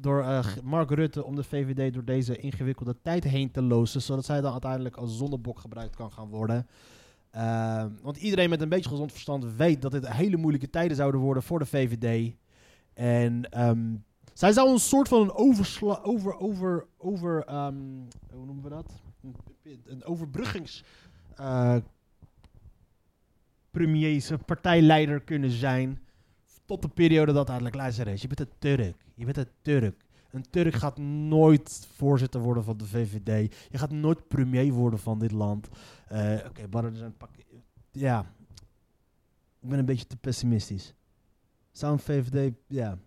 door, 0.00 0.22
eh, 0.22 0.44
Mark 0.62 0.90
Rutte 0.90 1.24
om 1.24 1.36
de 1.36 1.42
VVD 1.42 1.94
door 1.94 2.04
deze 2.04 2.36
ingewikkelde 2.36 2.96
tijd 3.02 3.24
heen 3.24 3.50
te 3.50 3.62
lozen, 3.62 4.02
zodat 4.02 4.24
zij 4.24 4.40
dan 4.40 4.52
uiteindelijk 4.52 4.96
als 4.96 5.16
zonnebok 5.16 5.58
gebruikt 5.58 5.96
kan 5.96 6.12
gaan 6.12 6.28
worden. 6.28 6.66
Eh, 7.32 7.84
want 8.02 8.16
iedereen 8.16 8.50
met 8.50 8.60
een 8.60 8.68
beetje 8.68 8.88
gezond 8.88 9.12
verstand 9.12 9.44
weet 9.56 9.82
dat 9.82 9.92
dit 9.92 10.08
hele 10.08 10.36
moeilijke 10.36 10.70
tijden 10.70 10.96
zouden 10.96 11.20
worden 11.20 11.42
voor 11.42 11.58
de 11.58 11.66
VVD. 11.66 12.34
En 12.94 13.50
ehm, 13.50 13.94
zij 14.32 14.52
zou 14.52 14.70
een 14.70 14.78
soort 14.78 15.08
van 15.08 15.20
een 15.20 15.32
oversla 15.32 16.00
over, 16.02 16.38
over, 16.38 16.86
over, 16.98 17.44
ehm, 17.44 17.74
hoe 18.32 18.46
noemen 18.46 18.62
we 18.62 18.68
dat? 18.68 18.92
Een, 19.84 20.04
overbruggings 20.04 20.84
eh, 21.36 21.76
premiers, 23.70 24.30
een 24.30 24.44
partijleider 24.44 25.20
kunnen 25.20 25.50
zijn. 25.50 26.02
Tot 26.64 26.82
de 26.82 26.88
periode 26.88 27.26
dat 27.26 27.36
uiteindelijk 27.36 27.76
luister 27.76 28.06
eens. 28.06 28.22
Je 28.22 28.28
bent 28.28 28.40
een 28.40 28.58
Turk. 28.58 28.96
Je 29.14 29.24
bent 29.24 29.36
een 29.36 29.48
Turk. 29.62 30.04
Een 30.32 30.50
Turk 30.50 30.74
gaat 30.74 30.98
nooit 30.98 31.88
voorzitter 31.94 32.40
worden 32.40 32.64
van 32.64 32.76
de 32.76 32.86
VVD. 32.86 33.54
Je 33.70 33.78
gaat 33.78 33.90
nooit 33.90 34.28
premier 34.28 34.72
worden 34.72 34.98
van 34.98 35.18
dit 35.18 35.32
land. 35.32 35.68
Eh, 36.06 36.38
Oké, 36.48 36.66
maar 36.70 36.84
er 36.84 36.96
zijn 36.96 37.16
pak. 37.16 37.30
Ja. 37.90 38.34
Ik 39.60 39.68
ben 39.68 39.78
een 39.78 39.84
beetje 39.84 40.06
te 40.06 40.16
pessimistisch. 40.16 40.94
Zou 41.70 41.92
een 41.92 41.98
VVD. 41.98 42.52
Ja. 42.66 42.98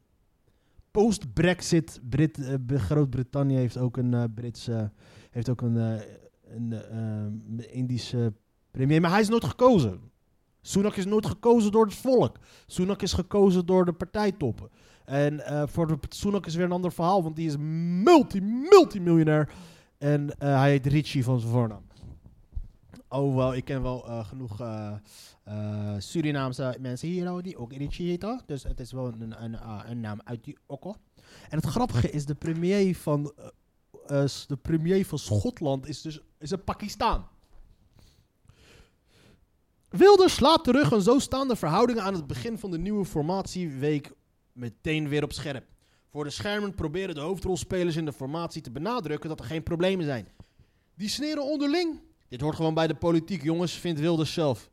Post-Brexit. 0.91 1.99
Brit, 2.09 2.39
eh, 2.39 2.79
Groot-Brittannië 2.79 3.55
heeft 3.55 3.77
ook 3.77 3.97
een 3.97 4.13
eh, 4.13 4.23
Britse. 4.35 4.91
heeft 5.31 5.49
ook 5.49 5.61
een, 5.61 6.01
een 6.45 7.71
Indische 7.71 8.33
premier. 8.71 9.01
Maar 9.01 9.11
hij 9.11 9.21
is 9.21 9.29
nooit 9.29 9.45
gekozen. 9.45 9.99
Sunak 10.61 10.95
is 10.95 11.05
nooit 11.05 11.25
gekozen 11.25 11.71
door 11.71 11.85
het 11.85 11.95
volk. 11.95 12.37
Sunak 12.65 13.01
is 13.01 13.13
gekozen 13.13 13.65
door 13.65 13.85
de 13.85 13.93
partijtoppen. 13.93 14.69
En 15.05 15.45
eh, 15.45 15.63
voor 15.67 15.87
de 15.87 15.97
Sunak 16.09 16.45
is 16.45 16.55
weer 16.55 16.65
een 16.65 16.71
ander 16.71 16.91
verhaal, 16.91 17.23
want 17.23 17.35
die 17.35 17.47
is 17.47 17.55
multi, 17.57 18.41
multimiljonair. 18.41 19.53
En 19.97 20.39
eh, 20.39 20.59
hij 20.59 20.69
heet 20.69 20.85
Richie 20.85 21.23
van 21.23 21.39
zijn 21.39 21.51
voornaam. 21.51 21.83
Oh, 23.09 23.35
wel, 23.35 23.55
ik 23.55 23.65
ken 23.65 23.81
wel 23.81 24.07
eh, 24.07 24.25
genoeg 24.25 24.61
Surinaamse 25.97 26.77
mensen 26.79 27.07
hier 27.07 27.41
die 27.41 27.57
ook 27.57 27.73
Richie 27.73 28.09
heten. 28.09 28.41
Dus 28.45 28.63
het 28.63 28.79
is 28.79 28.91
wel 28.91 29.07
een, 29.07 29.43
een, 29.43 29.57
een 29.89 29.99
naam 29.99 30.21
uit 30.23 30.43
die 30.43 30.57
okkel. 30.65 30.95
En 31.49 31.57
het 31.57 31.65
grappige 31.65 32.09
is, 32.09 32.25
de 32.25 32.35
premier 32.35 32.95
van, 32.95 33.33
de 34.47 34.57
premier 34.61 35.05
van 35.05 35.19
Schotland 35.19 35.87
is 35.87 36.01
dus 36.01 36.21
is 36.37 36.51
een 36.51 36.63
Pakistan. 36.63 37.25
Wilders 39.89 40.33
slaat 40.33 40.63
terug 40.63 40.91
en 40.91 41.01
zo 41.01 41.19
staan 41.19 41.47
de 41.47 41.55
verhoudingen 41.55 42.03
aan 42.03 42.13
het 42.13 42.27
begin 42.27 42.57
van 42.57 42.71
de 42.71 42.77
nieuwe 42.77 43.05
formatieweek 43.05 44.11
meteen 44.55 45.09
weer 45.09 45.23
op 45.23 45.33
scherp. 45.33 45.65
Voor 46.11 46.23
de 46.23 46.29
schermen 46.29 46.73
proberen 46.73 47.15
de 47.15 47.21
hoofdrolspelers 47.21 47.95
in 47.95 48.05
de 48.05 48.13
formatie 48.13 48.61
te 48.61 48.71
benadrukken 48.71 49.29
dat 49.29 49.39
er 49.39 49.45
geen 49.45 49.63
problemen 49.63 50.05
zijn. 50.05 50.27
Die 50.95 51.09
sneren 51.09 51.43
onderling. 51.43 51.99
Dit 52.27 52.41
hoort 52.41 52.55
gewoon 52.55 52.73
bij 52.73 52.87
de 52.87 52.95
politiek, 52.95 53.43
jongens, 53.43 53.73
vindt 53.73 53.99
Wilders 53.99 54.33
zelf. 54.33 54.69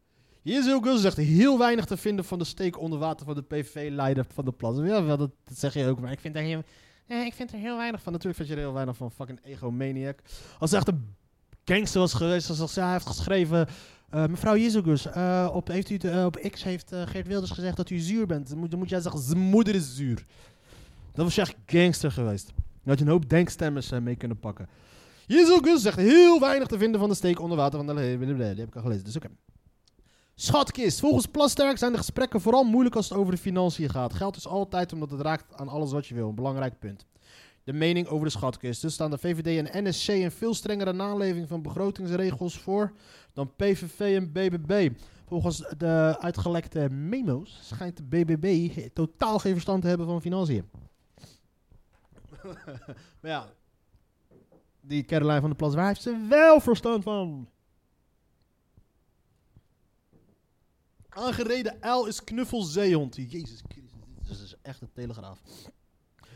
Ook 0.68 0.86
zegt 0.94 1.16
heel 1.16 1.58
weinig 1.58 1.84
te 1.84 1.96
vinden 1.96 2.24
van 2.24 2.38
de 2.38 2.44
steek 2.44 2.78
onder 2.78 2.98
water 2.98 3.26
van 3.26 3.34
de 3.34 3.42
PV-leider 3.42 4.24
van 4.34 4.44
de 4.44 4.52
Plas. 4.52 4.76
Ja, 4.76 5.16
dat, 5.16 5.30
zeg 5.44 5.74
je 5.74 5.86
ook, 5.86 6.00
maar 6.00 6.12
ik 6.12 6.20
vind 6.20 6.34
ik 7.06 7.34
vind 7.34 7.52
er 7.52 7.58
heel 7.58 7.76
weinig 7.76 8.02
van. 8.02 8.12
Natuurlijk 8.12 8.38
vind 8.38 8.48
je 8.48 8.54
er 8.54 8.60
heel 8.60 8.72
weinig 8.72 8.96
van, 8.96 9.10
fucking 9.12 9.44
egomaniac. 9.44 10.18
Als 10.58 10.70
hij 10.70 10.78
echt 10.78 10.88
een 10.88 11.14
gangster 11.64 12.00
was 12.00 12.14
geweest, 12.14 12.60
als 12.60 12.74
hij 12.74 12.92
heeft 12.92 13.06
geschreven... 13.06 13.68
Eh, 14.12 14.26
mevrouw 14.26 14.56
Jezogus, 14.56 15.06
eh, 15.06 15.50
op, 15.52 15.68
heeft 15.68 15.90
u 15.90 15.96
eh, 15.96 16.24
op 16.24 16.36
X 16.50 16.62
heeft 16.62 16.92
Geert 17.04 17.26
Wilders 17.26 17.50
gezegd 17.50 17.76
dat 17.76 17.90
u 17.90 17.98
zuur 17.98 18.26
bent. 18.26 18.48
Dan 18.48 18.58
moet, 18.58 18.70
dan 18.70 18.78
moet 18.78 18.88
jij 18.88 19.00
zeggen, 19.00 19.20
zijn 19.20 19.38
moeder 19.38 19.74
is 19.74 19.94
zuur. 19.94 20.26
Dat 21.12 21.24
was 21.24 21.36
echt 21.36 21.54
gangster 21.66 22.12
geweest. 22.12 22.46
Dan 22.56 22.64
had 22.84 22.98
je 22.98 23.04
een 23.04 23.10
hoop 23.10 23.28
denkstemmers 23.28 23.90
mee 23.90 24.16
kunnen 24.16 24.38
pakken. 24.38 24.68
Jezogus 25.26 25.82
zegt 25.82 25.96
heel 25.96 26.40
weinig 26.40 26.68
te 26.68 26.78
vinden 26.78 27.00
van 27.00 27.08
de 27.08 27.14
steek 27.14 27.40
onder 27.40 27.56
water 27.56 27.84
van 27.84 27.96
de... 27.96 28.18
Die 28.18 28.44
heb 28.44 28.68
ik 28.68 28.76
al 28.76 28.82
gelezen, 28.82 29.04
dus 29.04 29.16
oké. 29.16 29.28
Schatkist. 30.34 31.00
Volgens 31.00 31.26
Plasterk 31.26 31.78
zijn 31.78 31.92
de 31.92 31.98
gesprekken 31.98 32.40
vooral 32.40 32.64
moeilijk 32.64 32.96
als 32.96 33.08
het 33.08 33.18
over 33.18 33.32
de 33.32 33.38
financiën 33.38 33.90
gaat. 33.90 34.14
Geld 34.14 34.36
is 34.36 34.46
altijd 34.46 34.92
omdat 34.92 35.10
het 35.10 35.20
raakt 35.20 35.54
aan 35.56 35.68
alles 35.68 35.92
wat 35.92 36.06
je 36.06 36.14
wil. 36.14 36.28
Een 36.28 36.34
belangrijk 36.34 36.78
punt. 36.78 37.06
De 37.64 37.72
mening 37.72 38.06
over 38.06 38.26
de 38.26 38.32
schatkist. 38.32 38.82
Dus 38.82 38.92
staan 38.92 39.10
de 39.10 39.18
VVD 39.18 39.66
en 39.66 39.88
NSC 39.88 40.08
een 40.08 40.32
veel 40.32 40.54
strengere 40.54 40.92
naleving 40.92 41.48
van 41.48 41.62
begrotingsregels 41.62 42.58
voor 42.58 42.92
dan 43.32 43.54
PVV 43.56 44.00
en 44.16 44.32
BBB. 44.32 44.90
Volgens 45.26 45.58
de 45.78 46.16
uitgelekte 46.20 46.90
memo's 46.90 47.58
schijnt 47.62 47.96
de 47.96 48.02
BBB 48.02 48.70
totaal 48.92 49.38
geen 49.38 49.52
verstand 49.52 49.82
te 49.82 49.88
hebben 49.88 50.06
van 50.06 50.20
financiën. 50.20 50.68
maar 53.20 53.30
ja, 53.30 53.52
die 54.80 55.04
Caroline 55.04 55.40
van 55.40 55.48
der 55.48 55.58
Plas, 55.58 55.74
waar 55.74 55.86
heeft 55.86 56.02
ze 56.02 56.26
wel 56.28 56.60
verstand 56.60 57.02
van? 57.02 57.48
Aangereden 61.08 61.76
uil 61.80 62.06
is 62.06 62.24
knuffelzeehond. 62.24 63.16
Jezus 63.16 63.62
Christus, 63.68 64.00
dit 64.28 64.40
is 64.40 64.54
echt 64.62 64.80
een 64.80 64.92
telegraaf. 64.92 65.40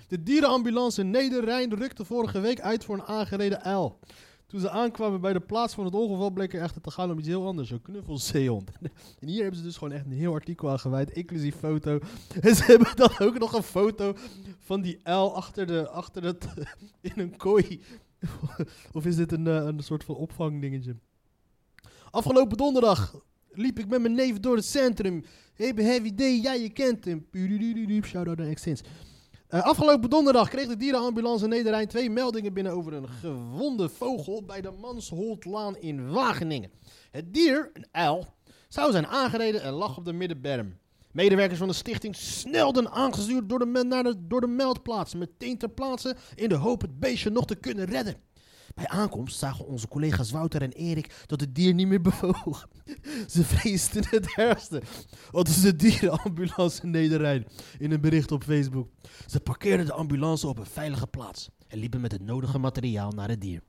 De 0.09 0.23
dierenambulance 0.23 1.01
in 1.01 1.11
Nederrijn 1.11 1.75
rukte 1.75 2.05
vorige 2.05 2.41
week 2.41 2.61
uit 2.61 2.85
voor 2.85 2.95
een 2.95 3.05
aangereden 3.05 3.63
uil. 3.63 3.99
Toen 4.47 4.61
ze 4.61 4.71
aankwamen 4.71 5.21
bij 5.21 5.33
de 5.33 5.41
plaats 5.41 5.75
van 5.75 5.85
het 5.85 5.95
ongeval 5.95 6.31
bleek 6.31 6.55
er 6.55 6.61
echter 6.61 6.81
te 6.81 6.91
gaan 6.91 7.11
om 7.11 7.19
iets 7.19 7.29
heel 7.29 7.47
anders. 7.47 7.71
Een 7.71 7.83
knuffelzeehond. 7.83 8.71
En 9.21 9.29
hier 9.29 9.41
hebben 9.41 9.59
ze 9.59 9.65
dus 9.65 9.77
gewoon 9.77 9.93
echt 9.93 10.05
een 10.05 10.13
heel 10.13 10.33
artikel 10.33 10.71
aan 10.71 10.79
gewijd, 10.79 11.11
inclusief 11.11 11.57
foto. 11.57 11.99
En 12.41 12.55
ze 12.55 12.65
hebben 12.65 12.97
dan 12.97 13.11
ook 13.19 13.39
nog 13.39 13.53
een 13.53 13.63
foto 13.63 14.15
van 14.59 14.81
die 14.81 15.01
uil 15.03 15.35
achter, 15.35 15.67
de, 15.67 15.89
achter 15.89 16.25
het, 16.25 16.49
in 17.01 17.13
een 17.15 17.37
kooi. 17.37 17.81
Of 18.93 19.07
is 19.07 19.17
dit 19.17 19.33
een, 19.33 19.47
eh, 19.47 19.65
een 19.65 19.81
soort 19.81 20.05
van 20.05 20.15
opvangdingetje? 20.15 20.97
Afgelopen 22.11 22.57
donderdag 22.57 23.21
liep 23.51 23.79
ik 23.79 23.89
met 23.89 24.01
mijn 24.01 24.15
neef 24.15 24.41
door 24.41 24.57
het 24.57 24.65
centrum. 24.65 25.25
Hey, 25.55 25.73
heavy 25.77 26.15
day, 26.15 26.41
ja 26.41 26.53
je 26.53 26.71
kent 26.71 27.05
hem. 27.05 27.27
Shout-out 28.03 28.39
naar 28.39 28.47
Extens. 28.47 28.83
Eh, 29.49 29.63
afgelopen 29.63 30.11
donderdag 30.11 30.49
kreeg 30.49 30.67
de 30.67 30.77
dierenambulance 30.77 31.47
Nederrijn 31.47 31.89
twee 31.89 32.11
meldingen 32.11 32.53
binnen 32.53 32.73
over 32.73 32.93
een 32.93 33.09
gewonde 33.09 33.89
vogel 33.89 34.45
bij 34.45 34.61
de 34.61 34.71
Mansholtlaan 34.71 35.77
in 35.77 36.11
Wageningen. 36.11 36.71
Het 37.11 37.35
dier, 37.35 37.71
een 37.73 37.87
uil, 37.93 38.35
zou 38.69 38.93
zijn 38.93 39.07
aangereden 39.07 39.63
en 39.63 39.73
lag 39.73 39.97
op 39.97 40.05
de 40.05 40.13
middenberm. 40.13 40.79
Medewerkers 41.13 41.59
van 41.59 41.69
de 41.69 41.75
stichting 41.75 42.17
snelden 42.17 42.91
aangestuurd 42.91 43.49
door 43.49 43.59
de, 43.59 44.15
door 44.19 44.41
de 44.41 44.47
meldplaats, 44.47 45.15
meteen 45.15 45.59
ter 45.59 45.71
plaatse 45.71 46.17
in 46.35 46.49
de 46.49 46.55
hoop 46.55 46.81
het 46.81 46.99
beestje 46.99 47.31
nog 47.31 47.45
te 47.47 47.55
kunnen 47.57 47.85
redden. 47.85 48.17
Bij 48.75 48.89
aankomst 48.89 49.39
zagen 49.39 49.67
onze 49.67 49.89
collega's 49.89 50.31
Wouter 50.31 50.63
en 50.63 50.73
Erik 50.73 51.25
dat 51.27 51.41
het 51.41 51.55
dier 51.55 51.75
niet 51.75 51.87
meer 51.87 52.01
bewoog. 52.01 52.69
Ze 53.27 53.45
vreesden 53.45 54.05
het 54.11 54.37
ergste. 54.37 54.83
Wat 55.31 55.49
is 55.49 55.61
de 55.61 55.77
dierenambulance 55.77 56.87
Nederrijn? 56.87 57.47
In 57.79 57.93
een 57.93 58.01
bericht 58.01 58.33
op 58.33 58.45
Facebook. 58.45 58.89
Ze 59.27 59.41
parkeerden 59.41 59.87
de 59.87 59.93
ambulance 59.93 60.47
op 60.47 60.59
een 60.59 60.67
veilige 60.67 61.07
plaats 61.07 61.49
en 61.69 61.79
liepen 61.79 62.01
met 62.01 62.13
het 62.13 62.23
nodige 62.23 62.59
materiaal 62.59 63.11
naar 63.11 63.29
het 63.29 63.41
dier. 63.41 63.63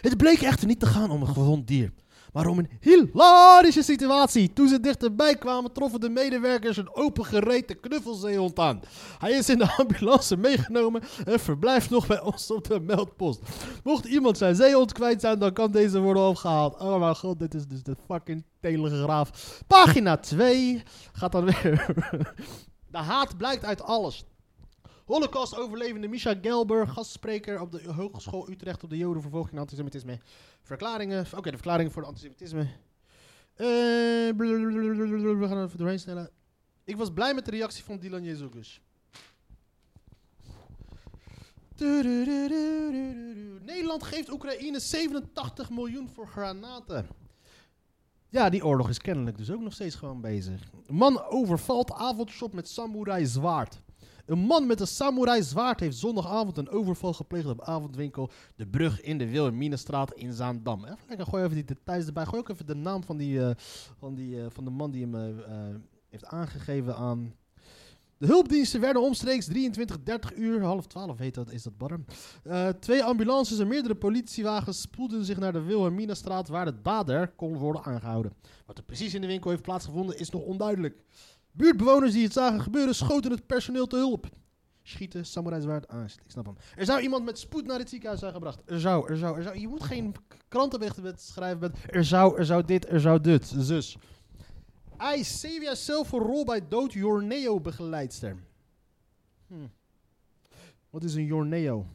Het 0.00 0.16
bleek 0.16 0.40
echter 0.40 0.66
niet 0.66 0.80
te 0.80 0.86
gaan 0.86 1.10
om 1.10 1.20
een 1.20 1.34
gewond 1.34 1.66
dier, 1.66 1.92
maar 2.34 2.46
om 2.46 2.58
een 2.58 2.70
hilarische 2.80 3.82
situatie. 3.82 4.52
Toen 4.52 4.68
ze 4.68 4.80
dichterbij 4.80 5.36
kwamen, 5.36 5.72
troffen 5.72 6.00
de 6.00 6.08
medewerkers 6.08 6.76
een 6.76 6.94
opengereten 6.94 7.80
knuffelzeehond 7.80 8.58
aan. 8.58 8.80
Hij 9.18 9.32
is 9.32 9.48
in 9.48 9.58
de 9.58 9.74
ambulance 9.76 10.36
meegenomen 10.36 11.02
en 11.24 11.40
verblijft 11.40 11.90
nog 11.90 12.06
bij 12.06 12.20
ons 12.20 12.50
op 12.50 12.68
de 12.68 12.80
meldpost. 12.80 13.40
Mocht 13.84 14.04
iemand 14.04 14.38
zijn 14.38 14.54
zeehond 14.54 14.92
kwijt 14.92 15.20
zijn, 15.20 15.38
dan 15.38 15.52
kan 15.52 15.70
deze 15.70 16.00
worden 16.00 16.28
opgehaald. 16.28 16.80
Oh 16.80 16.98
mijn 16.98 17.16
god, 17.16 17.38
dit 17.38 17.54
is 17.54 17.66
dus 17.66 17.82
de 17.82 17.96
fucking 18.08 18.44
telegraaf. 18.60 19.60
Pagina 19.66 20.16
2 20.16 20.82
gaat 21.12 21.32
dan 21.32 21.44
weer. 21.44 21.86
de 22.90 22.98
haat 22.98 23.36
blijkt 23.36 23.64
uit 23.64 23.82
alles. 23.82 24.24
Holocaust-overlevende 25.04 26.08
Misha 26.08 26.34
Gelber, 26.42 26.88
gastspreker 26.88 27.60
op 27.60 27.72
de 27.72 27.92
Hogeschool 27.92 28.50
Utrecht 28.50 28.84
op 28.84 28.90
de 28.90 28.96
Jodenvervolging 28.96 29.54
en 29.54 29.60
antisemitisme. 29.60 30.18
Verklaringen, 30.62 31.26
oké, 31.36 31.50
de 31.50 31.56
verklaringen 31.56 31.92
voor 31.92 32.02
de 32.02 32.08
antisemitisme. 32.08 32.60
Eh, 33.54 33.66
we 34.36 35.44
gaan 35.48 35.56
er 35.56 35.64
even 35.64 35.78
doorheen 35.78 35.98
snellen. 35.98 36.30
Ik 36.84 36.96
was 36.96 37.12
blij 37.12 37.34
met 37.34 37.44
de 37.44 37.50
reactie 37.50 37.84
van 37.84 37.98
Dylan 37.98 38.22
Jezogus. 38.22 38.80
Nederland 43.64 44.02
geeft 44.02 44.30
Oekraïne 44.30 44.80
87 44.80 45.70
miljoen 45.70 46.08
voor 46.08 46.26
granaten. 46.26 47.06
Ja, 48.28 48.50
die 48.50 48.64
oorlog 48.64 48.88
is 48.88 48.98
kennelijk 48.98 49.36
dus 49.36 49.50
ook 49.50 49.60
nog 49.60 49.72
steeds 49.72 49.94
gewoon 49.94 50.20
bezig. 50.20 50.70
Man 50.86 51.24
overvalt 51.24 51.92
avondshop 51.92 52.52
met 52.52 52.68
samurai 52.68 53.26
zwaard. 53.26 53.82
Een 54.26 54.38
man 54.38 54.66
met 54.66 54.80
een 54.80 54.86
samurai 54.86 55.42
zwaard 55.42 55.80
heeft 55.80 55.96
zondagavond 55.96 56.58
een 56.58 56.68
overval 56.68 57.12
gepleegd 57.12 57.46
op 57.46 57.62
avondwinkel 57.62 58.30
De 58.56 58.66
Brug 58.66 59.00
in 59.00 59.18
de 59.18 59.28
Wilhelminastraat 59.28 60.12
in 60.12 60.32
Zaandam. 60.32 60.84
Even 60.84 60.98
lekker, 61.08 61.26
gooi 61.26 61.44
even 61.44 61.54
die 61.54 61.64
details 61.64 62.06
erbij. 62.06 62.26
Gooi 62.26 62.40
ook 62.40 62.48
even 62.48 62.66
de 62.66 62.74
naam 62.74 63.04
van, 63.04 63.16
die, 63.16 63.44
eh, 63.44 63.50
van, 63.98 64.14
die, 64.14 64.40
eh, 64.40 64.46
van 64.48 64.64
de 64.64 64.70
man 64.70 64.90
die 64.90 65.08
hem 65.08 65.14
eh, 65.14 65.54
heeft 66.08 66.26
aangegeven 66.26 66.96
aan... 66.96 67.34
De 68.18 68.26
hulpdiensten 68.26 68.80
werden 68.80 69.02
omstreeks 69.02 69.46
23, 69.46 70.02
30 70.02 70.34
uur, 70.36 70.62
half 70.62 70.86
12 70.86 71.18
heet 71.18 71.34
dat, 71.34 71.50
is 71.50 71.62
dat 71.62 71.78
barm. 71.78 72.04
Twee 72.80 73.04
ambulances 73.04 73.58
en 73.58 73.68
meerdere 73.68 73.94
politiewagens 73.94 74.80
spoelden 74.80 75.24
zich 75.24 75.38
naar 75.38 75.52
de 75.52 75.62
Wilhelminastraat 75.62 76.48
waar 76.48 76.64
de 76.64 76.80
dader 76.82 77.28
kon 77.28 77.56
worden 77.56 77.84
aangehouden. 77.84 78.32
Wat 78.66 78.78
er 78.78 78.84
precies 78.84 79.14
in 79.14 79.20
de 79.20 79.26
winkel 79.26 79.50
heeft 79.50 79.62
plaatsgevonden 79.62 80.18
is 80.18 80.30
nog 80.30 80.42
onduidelijk. 80.42 80.96
Buurtbewoners 81.56 82.12
die 82.12 82.24
het 82.24 82.32
zagen 82.32 82.60
gebeuren 82.60 82.94
schoten 82.94 83.30
het 83.30 83.46
personeel 83.46 83.86
te 83.86 83.96
hulp. 83.96 84.26
Schieten, 84.82 85.26
samurai 85.26 85.62
zwaard, 85.62 85.88
ah, 85.88 86.04
ik 86.04 86.30
snap 86.30 86.44
hem. 86.44 86.56
Er 86.76 86.84
zou 86.84 87.00
iemand 87.00 87.24
met 87.24 87.38
spoed 87.38 87.66
naar 87.66 87.78
het 87.78 87.88
ziekenhuis 87.88 88.20
zijn 88.20 88.32
gebracht. 88.32 88.62
Er 88.64 88.80
zou, 88.80 89.08
er 89.08 89.16
zou, 89.16 89.36
er 89.36 89.42
zou. 89.42 89.58
Je 89.58 89.68
moet 89.68 89.82
geen 89.82 90.14
krantenberichten 90.48 91.18
schrijven 91.18 91.60
met 91.60 91.76
er 91.90 92.04
zou, 92.04 92.38
er 92.38 92.44
zou 92.44 92.64
dit, 92.64 92.88
er 92.88 93.00
zou 93.00 93.20
dit, 93.20 93.54
zus. 93.58 93.96
Hij 94.96 95.22
Sevia 95.22 95.74
zelf 95.74 96.08
voor 96.08 96.22
rol 96.22 96.44
bij 96.44 96.68
dood 96.68 96.92
Jorneo 96.92 97.60
begeleidster. 97.60 98.36
Hm. 99.46 99.66
Wat 100.90 101.04
is 101.04 101.14
een 101.14 101.24
Jorneo? 101.24 101.86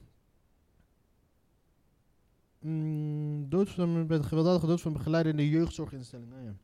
Mm, 2.59 3.49
dood 3.49 3.69
van, 3.69 4.05
met 4.07 4.25
gewelddadige 4.25 4.67
dood 4.67 4.81
van 4.81 4.93
begeleider 4.93 5.31
in 5.31 5.37
de 5.37 5.49
jeugdzorginstelling. 5.49 6.29
Nou 6.29 6.43
ja. 6.43 6.55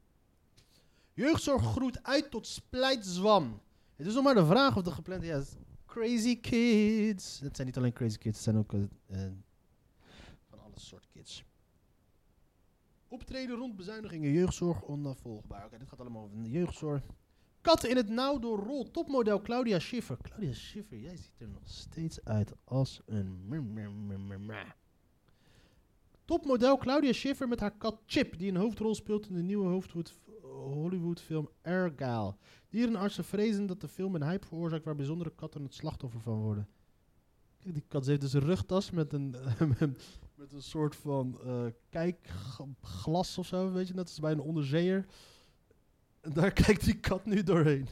Jeugdzorg 1.16 1.64
groeit 1.64 2.04
uit 2.04 2.32
tot 2.32 2.48
splijtzwam. 2.48 3.62
Het 3.96 4.08
is 4.08 4.14
nog 4.14 4.24
maar 4.24 4.36
de 4.36 4.46
vraag 4.46 4.78
of 4.78 4.84
de 4.84 4.92
geplande... 4.92 5.26
Ja, 5.26 5.44
crazy 5.86 6.40
kids. 6.40 7.40
Het 7.40 7.56
zijn 7.56 7.68
niet 7.68 7.78
alleen 7.78 7.94
crazy 7.94 8.18
kids, 8.18 8.36
het 8.36 8.44
zijn 8.44 8.58
ook 8.58 8.74
eh, 8.74 8.82
eh, 9.24 9.32
van 10.50 10.60
alle 10.60 10.80
soort 10.80 11.08
kids. 11.08 11.44
Optreden 13.08 13.56
rond 13.56 13.76
bezuinigingen 13.76 14.32
jeugdzorg 14.32 14.84
onafvolgbaar. 14.84 15.66
Oké, 15.66 15.78
dit 15.78 15.90
gaat 15.90 16.00
allemaal 16.00 16.24
over 16.24 16.44
de 16.44 16.50
jeugdzorg. 16.50 17.04
Katten 17.62 17.90
in 17.90 17.96
het 17.96 18.10
nauw 18.10 18.40
door 18.40 18.60
rol. 18.60 18.92
Topmodel 18.92 19.42
Claudia 19.42 19.80
Schiffer. 19.80 20.18
Claudia 20.22 20.54
Schiffer, 20.54 20.98
jij 20.98 21.16
ziet 21.16 21.42
er 21.42 21.48
nog 21.48 21.68
steeds 21.68 22.24
uit 22.24 22.52
als 22.64 23.02
een... 23.06 23.48
Topmodel 26.26 26.78
Claudia 26.78 27.14
Schiffer 27.14 27.48
met 27.48 27.60
haar 27.60 27.78
kat 27.78 28.02
Chip, 28.06 28.38
die 28.38 28.50
een 28.50 28.56
hoofdrol 28.56 28.96
speelt 28.96 29.28
in 29.28 29.36
de 29.36 29.42
nieuwe 29.42 29.82
Hollywood-film 30.42 31.50
Argyle. 31.62 32.36
Dierenartsen 32.70 33.24
vrezen 33.24 33.66
dat 33.66 33.82
de 33.82 33.88
film 33.88 34.16
een 34.16 34.24
hype 34.24 34.46
veroorzaakt 34.48 34.86
waar 34.86 34.96
bijzondere 34.96 35.32
katten 35.36 35.64
het 35.64 35.74
slachtoffer 35.74 36.22
van 36.22 36.38
worden. 36.38 36.68
Kijk, 37.60 37.74
die 37.74 37.84
kat 37.88 38.06
heeft 38.06 38.22
dus 38.22 38.34
een 38.34 38.42
rugtas 38.42 38.92
met 38.92 39.14
een, 39.14 39.36
met 40.36 40.54
een 40.54 40.64
soort 40.64 40.96
van 40.96 41.40
eh, 41.44 41.66
kijkglas 41.90 43.38
of 43.38 43.46
zo, 43.48 43.72
weet 43.72 43.88
je, 43.88 43.94
net 43.94 44.08
als 44.08 44.20
bij 44.20 44.32
een 44.32 44.40
onderzeeër. 44.40 45.06
En 46.22 46.34
daar 46.34 46.52
kijkt 46.64 46.86
die 46.86 47.00
kat 47.00 47.26
nu 47.26 47.44
doorheen. 47.44 47.88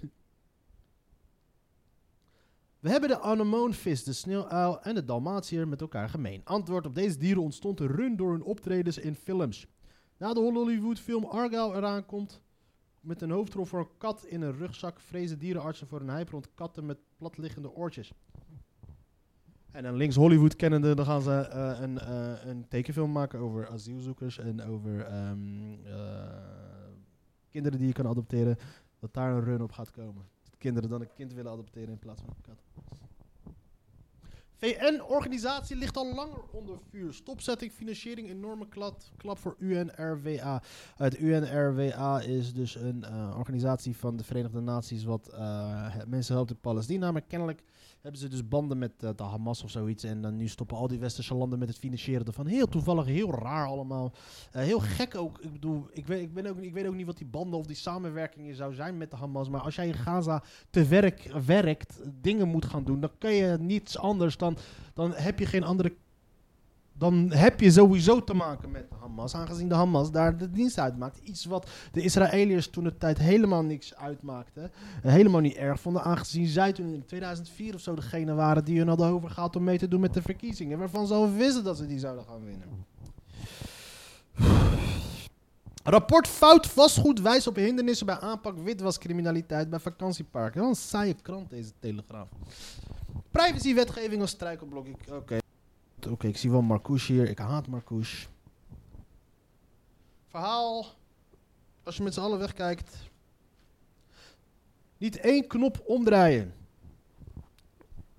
We 2.83 2.89
hebben 2.89 3.09
de 3.09 3.19
anemoonvis, 3.19 4.03
de 4.03 4.13
sneeuwuil 4.13 4.81
en 4.81 4.95
de 4.95 5.05
dalmatiër 5.05 5.67
met 5.67 5.81
elkaar 5.81 6.09
gemeen. 6.09 6.41
Antwoord 6.43 6.85
op 6.85 6.95
deze 6.95 7.17
dieren 7.17 7.43
ontstond 7.43 7.79
een 7.79 7.87
run 7.87 8.15
door 8.15 8.31
hun 8.31 8.43
optredens 8.43 8.97
in 8.97 9.15
films. 9.15 9.67
Na 10.17 10.33
de 10.33 10.39
Hollywood-film 10.39 11.23
Argyle 11.23 11.75
eraan 11.75 12.05
komt, 12.05 12.41
met 12.99 13.21
een 13.21 13.29
hoofdrol 13.29 13.65
voor 13.65 13.79
een 13.79 13.97
kat 13.97 14.25
in 14.25 14.41
een 14.41 14.57
rugzak, 14.57 14.99
vrezen 14.99 15.39
dierenartsen 15.39 15.87
voor 15.87 16.01
een 16.01 16.09
hype 16.09 16.31
rond 16.31 16.47
katten 16.55 16.85
met 16.85 16.97
platliggende 17.17 17.71
oortjes. 17.71 18.11
En 19.71 19.83
dan 19.83 19.95
links 19.95 20.15
Hollywood 20.15 20.55
kennende, 20.55 20.95
dan 20.95 21.05
gaan 21.05 21.21
ze 21.21 21.31
eh, 21.31 21.79
een, 21.81 21.99
eh, 21.99 22.45
een 22.45 22.67
tekenfilm 22.67 23.11
maken 23.11 23.39
over 23.39 23.67
asielzoekers 23.67 24.37
en 24.37 24.63
over 24.63 25.05
ehm, 25.05 25.73
eh, 25.85 26.37
kinderen 27.49 27.77
die 27.77 27.87
je 27.87 27.93
kan 27.93 28.07
adopteren, 28.07 28.57
dat 28.99 29.13
daar 29.13 29.31
een 29.31 29.43
run 29.43 29.61
op 29.61 29.71
gaat 29.71 29.91
komen. 29.91 30.31
Kinderen 30.63 30.89
dan 30.89 31.01
een 31.01 31.13
kind 31.13 31.33
willen 31.33 31.51
adopteren 31.51 31.89
in 31.89 31.99
plaats 31.99 32.21
van 32.21 32.29
een 32.29 32.41
kat. 32.41 32.63
VN-organisatie 34.53 35.75
ligt 35.75 35.97
al 35.97 36.13
langer 36.13 36.41
onder 36.51 36.77
vuur. 36.89 37.13
Stopzetting, 37.13 37.71
financiering, 37.71 38.29
enorme 38.29 38.67
klap, 38.67 39.01
klap 39.17 39.37
voor 39.37 39.55
UNRWA. 39.59 40.61
Het 40.95 41.19
UNRWA 41.19 42.21
is 42.21 42.53
dus 42.53 42.75
een 42.75 43.03
eh, 43.03 43.35
organisatie 43.37 43.97
van 43.97 44.17
de 44.17 44.23
Verenigde 44.23 44.61
Naties 44.61 45.03
wat 45.03 45.27
eh, 45.27 45.95
mensen 46.07 46.35
helpt 46.35 46.49
in 46.49 46.59
Palestina. 46.59 47.11
Maar 47.11 47.21
kennelijk 47.21 47.63
hebben 48.03 48.21
ze 48.21 48.27
dus 48.27 48.47
banden 48.47 48.77
met 48.77 49.03
eh, 49.03 49.09
de 49.15 49.23
Hamas 49.23 49.63
of 49.63 49.69
zoiets. 49.69 50.03
En 50.03 50.21
dan 50.21 50.35
nu 50.35 50.47
stoppen 50.47 50.77
al 50.77 50.87
die 50.87 50.99
westerse 50.99 51.35
landen 51.35 51.59
met 51.59 51.67
het 51.67 51.77
financieren 51.77 52.25
ervan. 52.25 52.47
Heel 52.47 52.67
toevallig, 52.67 53.05
heel 53.05 53.31
raar 53.31 53.67
allemaal. 53.67 54.13
Eh, 54.51 54.63
heel 54.63 54.79
gek 54.79 55.15
ook. 55.15 55.39
Ik 55.39 55.51
bedoel, 55.51 55.87
ik 55.91 56.07
weet, 56.07 56.21
ik, 56.21 56.33
ben 56.33 56.45
ook, 56.45 56.57
ik 56.57 56.73
weet 56.73 56.85
ook 56.85 56.95
niet 56.95 57.05
wat 57.05 57.17
die 57.17 57.27
banden 57.27 57.59
of 57.59 57.65
die 57.65 57.75
samenwerkingen 57.75 58.55
zou 58.55 58.73
zijn 58.73 58.97
met 58.97 59.11
de 59.11 59.17
Hamas. 59.17 59.49
Maar 59.49 59.61
als 59.61 59.75
jij 59.75 59.87
in 59.87 59.93
Gaza 59.93 60.43
te 60.69 60.87
werk 60.87 61.31
werkt, 61.45 62.01
dingen 62.21 62.47
moet 62.47 62.65
gaan 62.65 62.83
doen, 62.83 62.99
dan 62.99 63.11
kun 63.17 63.33
je 63.33 63.57
niets 63.59 63.97
anders 63.97 64.37
dan. 64.37 64.57
Dan 64.93 65.13
heb 65.13 65.39
je 65.39 65.45
geen 65.45 65.63
andere. 65.63 65.95
Dan 66.97 67.31
heb 67.31 67.59
je 67.59 67.71
sowieso 67.71 68.23
te 68.23 68.33
maken 68.33 68.71
met 68.71 68.89
de 68.89 68.95
Hamas. 68.99 69.35
Aangezien 69.35 69.67
de 69.69 69.75
Hamas 69.75 70.11
daar 70.11 70.37
de 70.37 70.51
dienst 70.51 70.79
uitmaakt. 70.79 71.17
Iets 71.23 71.45
wat 71.45 71.69
de 71.91 72.01
Israëliërs 72.01 72.69
toen 72.69 72.83
de 72.83 72.97
tijd 72.97 73.17
helemaal 73.17 73.63
niks 73.63 73.95
uitmaakte. 73.95 74.69
helemaal 75.01 75.41
niet 75.41 75.55
erg 75.55 75.79
vonden. 75.79 76.03
Aangezien 76.03 76.47
zij 76.47 76.73
toen 76.73 76.93
in 76.93 77.05
2004 77.05 77.73
of 77.73 77.81
zo 77.81 77.95
degene 77.95 78.33
waren 78.33 78.65
die 78.65 78.77
hun 78.77 78.87
hadden 78.87 79.07
overgehaald 79.07 79.55
om 79.55 79.63
mee 79.63 79.77
te 79.77 79.87
doen 79.87 79.99
met 80.01 80.13
de 80.13 80.21
verkiezingen. 80.21 80.77
Waarvan 80.79 81.07
ze 81.07 81.13
al 81.13 81.31
wisten 81.33 81.63
dat 81.63 81.77
ze 81.77 81.85
die 81.87 81.99
zouden 81.99 82.23
gaan 82.25 82.45
winnen. 82.45 82.85
Rapport 85.83 86.27
fout 86.27 86.67
vastgoed 86.67 87.21
wijst 87.21 87.47
op 87.47 87.55
hindernissen 87.55 88.05
bij 88.05 88.19
aanpak 88.19 88.57
witwascriminaliteit 88.57 89.69
bij 89.69 89.79
vakantieparken. 89.79 90.59
Wel 90.59 90.69
een 90.69 90.75
saaie 90.75 91.15
krant 91.21 91.49
deze 91.49 91.71
Telegraaf. 91.79 92.27
Privacywetgeving 93.31 94.21
als 94.21 94.29
struikelblok. 94.31 94.87
Ik- 94.87 95.41
Oké, 96.07 96.27
ik 96.27 96.37
zie 96.37 96.51
wel 96.51 96.61
Marcouche 96.61 97.13
hier. 97.13 97.29
Ik 97.29 97.37
haat 97.37 97.67
Marcouche. 97.67 98.27
Verhaal. 100.27 100.85
Als 101.83 101.97
je 101.97 102.03
met 102.03 102.13
z'n 102.13 102.19
allen 102.19 102.39
wegkijkt. 102.39 103.09
Niet 104.97 105.17
één 105.17 105.47
knop 105.47 105.83
omdraaien. 105.85 106.53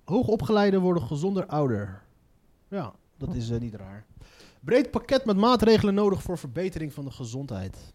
Hoogopgeleiden 0.03 0.81
worden 0.81 1.03
gezonder 1.03 1.45
ouder. 1.45 2.01
Ja, 2.67 2.93
dat 3.17 3.35
is 3.35 3.49
eh, 3.49 3.59
niet 3.59 3.73
raar. 3.73 4.05
Breed 4.59 4.91
pakket 4.91 5.25
met 5.25 5.37
maatregelen 5.37 5.93
nodig 5.93 6.21
voor 6.21 6.37
verbetering 6.37 6.93
van 6.93 7.05
de 7.05 7.11
gezondheid. 7.11 7.93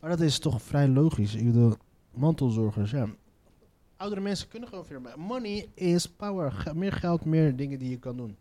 Maar 0.00 0.10
dat 0.10 0.20
is 0.20 0.38
toch 0.38 0.62
vrij 0.62 0.88
logisch. 0.88 1.34
Bedoel, 1.34 1.74
mantelzorgers, 2.10 2.90
ja. 2.90 3.08
Oudere 3.96 4.20
mensen 4.20 4.48
kunnen 4.48 4.68
gewoon 4.68 4.84
veel 4.84 5.00
meer. 5.00 5.18
Money 5.18 5.68
is 5.74 6.08
power. 6.08 6.72
Meer 6.74 6.92
geld, 6.92 7.24
meer 7.24 7.56
dingen 7.56 7.78
die 7.78 7.90
je 7.90 7.98
kan 7.98 8.16
doen. 8.16 8.36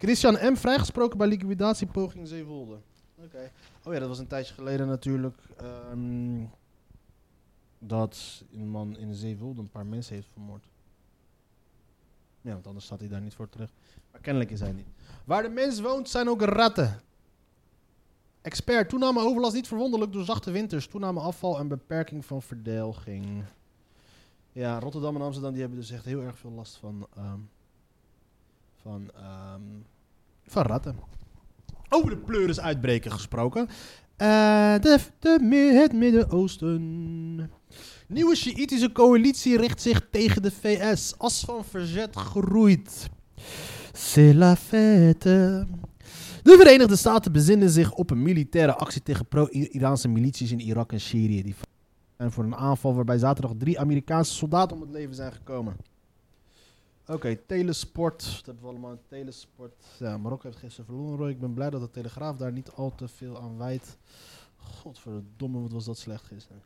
Christian 0.00 0.52
M. 0.52 0.56
vrijgesproken 0.56 1.18
bij 1.18 1.26
liquidatiepoging 1.26 2.28
Zeewolde. 2.28 2.78
Oké. 3.16 3.50
Oh 3.84 3.92
ja, 3.92 3.98
dat 3.98 4.08
was 4.08 4.18
een 4.18 4.26
tijdje 4.26 4.54
geleden 4.54 4.86
natuurlijk. 4.86 5.36
ehm, 5.56 6.44
dat 7.78 8.44
een 8.52 8.68
man 8.68 8.96
in 8.96 9.14
Zeewolde 9.14 9.60
een 9.60 9.70
paar 9.70 9.86
mensen 9.86 10.14
heeft 10.14 10.28
vermoord. 10.32 10.68
Ja, 12.40 12.52
want 12.52 12.66
anders 12.66 12.84
staat 12.84 13.00
hij 13.00 13.08
daar 13.08 13.20
niet 13.20 13.34
voor 13.34 13.48
terug. 13.48 13.72
Maar 14.12 14.20
kennelijk 14.20 14.50
is 14.50 14.60
hij 14.60 14.72
niet. 14.72 14.86
Waar 15.24 15.42
de 15.42 15.48
mens 15.48 15.80
woont 15.80 16.08
zijn 16.08 16.28
ook 16.28 16.42
ratten. 16.42 17.00
Expert, 18.42 18.88
toename 18.88 19.20
overlast 19.20 19.54
niet 19.54 19.68
verwonderlijk 19.68 20.12
door 20.12 20.24
zachte 20.24 20.50
winters. 20.50 20.86
Toename 20.86 21.20
afval 21.20 21.58
en 21.58 21.68
beperking 21.68 22.24
van 22.24 22.42
verdelging. 22.42 23.44
Ja, 24.52 24.78
Rotterdam 24.78 25.14
en 25.16 25.22
Amsterdam 25.22 25.52
die 25.52 25.60
hebben 25.60 25.78
dus 25.78 25.90
echt 25.90 26.04
heel 26.04 26.22
erg 26.22 26.38
veel 26.38 26.50
last 26.52 26.76
van, 26.76 27.06
ehm, 27.16 27.40
van, 28.82 29.10
van 30.46 30.62
ratten. 30.62 30.96
Over 31.88 32.10
de 32.10 32.16
pleuris 32.16 32.60
uitbreken 32.60 33.12
gesproken. 33.12 33.68
Eh, 34.16 34.74
de, 34.80 34.98
de, 35.18 35.78
het 35.80 35.92
Midden-Oosten. 35.92 37.50
Nieuwe 38.08 38.36
Sjiïtische 38.36 38.92
coalitie 38.92 39.56
richt 39.56 39.82
zich 39.82 40.06
tegen 40.10 40.42
de 40.42 40.50
VS. 40.50 41.14
As 41.18 41.44
van 41.44 41.64
verzet 41.64 42.16
groeit. 42.16 43.08
C'est 43.92 44.34
la 44.34 44.56
fête. 44.56 45.66
De 46.42 46.56
Verenigde 46.58 46.96
Staten 46.96 47.32
bezinnen 47.32 47.70
zich 47.70 47.92
op 47.92 48.10
een 48.10 48.22
militaire 48.22 48.74
actie 48.74 49.02
tegen 49.02 49.26
pro-Iraanse 49.26 50.08
milities 50.08 50.50
in 50.50 50.60
Irak 50.60 50.92
en 50.92 51.00
Syrië. 51.00 51.42
Die 51.42 51.54
zijn 52.16 52.32
voor 52.32 52.44
een 52.44 52.56
aanval 52.56 52.94
waarbij 52.94 53.18
zaterdag 53.18 53.52
drie 53.58 53.80
Amerikaanse 53.80 54.34
soldaten 54.34 54.76
om 54.76 54.82
het 54.82 54.90
leven 54.90 55.14
zijn 55.14 55.32
gekomen. 55.32 55.76
Oké, 57.10 57.36
telesport. 57.36 58.24
Dat 58.24 58.46
hebben 58.46 58.62
we 58.62 58.68
allemaal. 58.68 58.98
Telesport. 59.08 59.84
Ja, 59.98 60.18
Marokko 60.18 60.46
heeft 60.46 60.60
gisteren 60.60 60.84
verloren. 60.84 61.28
Ik 61.28 61.40
ben 61.40 61.54
blij 61.54 61.70
dat 61.70 61.80
de 61.80 61.90
Telegraaf 61.90 62.36
daar 62.36 62.52
niet 62.52 62.70
al 62.70 62.94
te 62.94 63.08
veel 63.08 63.40
aan 63.40 63.58
wijdt. 63.58 63.98
Godverdomme, 64.56 65.60
wat 65.60 65.72
was 65.72 65.84
dat 65.84 65.98
slecht 65.98 66.24
gisteren. 66.24 66.62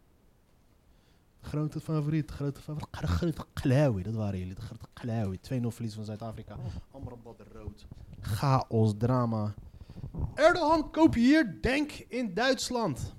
Grote 1.41 1.81
favoriet, 1.81 2.31
grote 2.31 2.61
favoriet. 2.61 2.89
Grote 2.91 4.03
dat 4.03 4.15
waren 4.15 4.39
jullie. 4.39 4.55
De 4.55 4.61
grote 4.61 4.87
Klaui. 4.93 5.39
2-0 5.39 5.67
verlies 5.67 5.95
van 5.95 6.05
Zuid-Afrika. 6.05 6.57
Amrabat 6.91 7.41
rood. 7.53 7.87
Chaos, 8.21 8.93
drama. 8.99 9.55
Erdogan 10.35 10.91
kopieert 10.91 11.63
Denk 11.63 11.93
in 11.93 12.35
Duitsland. 12.35 13.15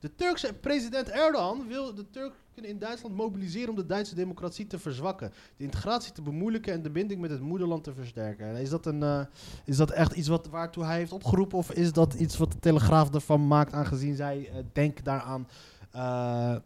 De 0.00 0.14
Turkse 0.14 0.54
president 0.54 1.08
Erdogan 1.08 1.66
wil 1.66 1.94
de 1.94 2.10
Turken 2.54 2.72
in 2.72 2.78
Duitsland 2.78 3.16
mobiliseren 3.16 3.68
om 3.68 3.76
de 3.76 3.86
Duitse 3.86 4.14
democratie 4.14 4.66
te 4.66 4.78
verzwakken. 4.78 5.32
De 5.56 5.64
integratie 5.64 6.12
te 6.12 6.22
bemoeilijken 6.22 6.72
en 6.72 6.82
de 6.82 6.90
binding 6.90 7.20
met 7.20 7.30
het 7.30 7.40
moederland 7.40 7.84
te 7.84 7.92
versterken. 7.92 8.56
Is 8.56 8.70
dat, 8.70 8.86
een, 8.86 9.02
eh, 9.02 9.20
is 9.64 9.76
dat 9.76 9.90
echt 9.90 10.12
iets 10.12 10.28
wat, 10.28 10.46
waartoe 10.46 10.84
hij 10.84 10.96
heeft 10.96 11.12
opgeroepen? 11.12 11.58
Of 11.58 11.72
is 11.72 11.92
dat 11.92 12.14
iets 12.14 12.36
wat 12.36 12.52
de 12.52 12.58
Telegraaf 12.58 13.14
ervan 13.14 13.46
maakt, 13.46 13.72
aangezien 13.72 14.16
zij 14.16 14.48
eh, 14.48 14.58
Denk 14.72 15.04
daaraan 15.04 15.48
eh, 15.90 16.56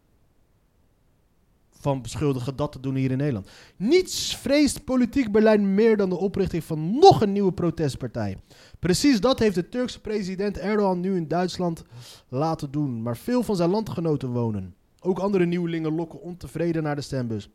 van 1.70 2.02
beschuldigen 2.02 2.56
dat 2.56 2.72
te 2.72 2.80
doen 2.80 2.94
hier 2.94 3.10
in 3.10 3.16
Nederland? 3.16 3.50
Niets 3.76 4.36
vreest 4.36 4.84
politiek 4.84 5.32
Berlijn 5.32 5.74
meer 5.74 5.96
dan 5.96 6.08
de 6.08 6.18
oprichting 6.18 6.64
van 6.64 6.98
nog 6.98 7.22
een 7.22 7.32
nieuwe 7.32 7.52
protestpartij. 7.52 8.38
Precies 8.78 9.20
dat 9.20 9.38
heeft 9.38 9.54
de 9.54 9.68
Turkse 9.68 10.00
president 10.00 10.58
Erdogan 10.58 11.00
nu 11.00 11.16
in 11.16 11.28
Duitsland 11.28 11.84
laten 12.28 12.70
doen. 12.70 13.02
Maar 13.02 13.16
veel 13.16 13.42
van 13.42 13.56
zijn 13.56 13.70
landgenoten 13.70 14.30
wonen. 14.30 14.76
Ook 15.00 15.18
andere 15.18 15.44
nieuwelingen 15.46 15.94
lokken 15.94 16.20
ontevreden 16.20 16.82
naar 16.82 16.96
de 16.96 17.00
stembus. 17.00 17.50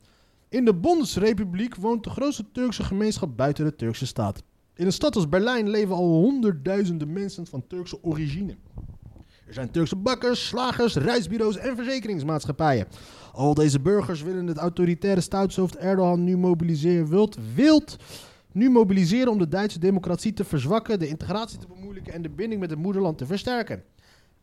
In 0.50 0.66
de 0.66 0.74
Bondsrepubliek 0.74 1.76
woont 1.76 2.04
de 2.04 2.10
grootste 2.10 2.46
Turkse 2.52 2.84
gemeenschap 2.84 3.38
buiten 3.38 3.66
de 3.66 3.76
Turkse 3.76 4.06
staat. 4.06 4.44
In 4.76 4.86
een 4.86 4.92
stad 4.92 5.16
als 5.16 5.30
Berlijn 5.30 5.70
leven 5.70 5.96
al 5.96 6.08
honderdduizenden 6.08 7.14
mensen 7.14 7.48
van 7.48 7.68
Turkse 7.68 8.04
origine. 8.04 8.56
Er 9.48 9.54
zijn 9.54 9.72
Turkse 9.72 9.96
bakkers, 9.96 10.48
slagers, 10.48 10.96
reisbureaus 10.96 11.58
en 11.58 11.76
verzekeringsmaatschappijen. 11.76 12.88
Al 13.32 13.54
deze 13.54 13.80
burgers 13.80 14.22
willen 14.22 14.48
het 14.48 14.58
autoritaire 14.58 15.22
staatshoofd 15.22 15.76
Erdogan 15.76 16.24
nu 16.24 16.38
mobiliseren. 16.38 17.10
Wilt, 17.10 17.38
wilt 17.56 17.98
nu 18.52 18.70
mobiliseren 18.70 19.32
om 19.32 19.38
de 19.38 19.48
Duitse 19.48 19.80
democratie 19.80 20.34
te 20.34 20.44
verzwakken, 20.44 21.00
de 21.00 21.08
integratie 21.08 21.60
te 21.60 21.68
bemoeilijken 21.68 22.14
en 22.14 22.22
de 22.22 22.30
binding 22.30 22.62
met 22.62 22.70
het 22.70 22.80
moederland 22.80 23.18
te 23.18 23.26
versterken. 23.26 23.84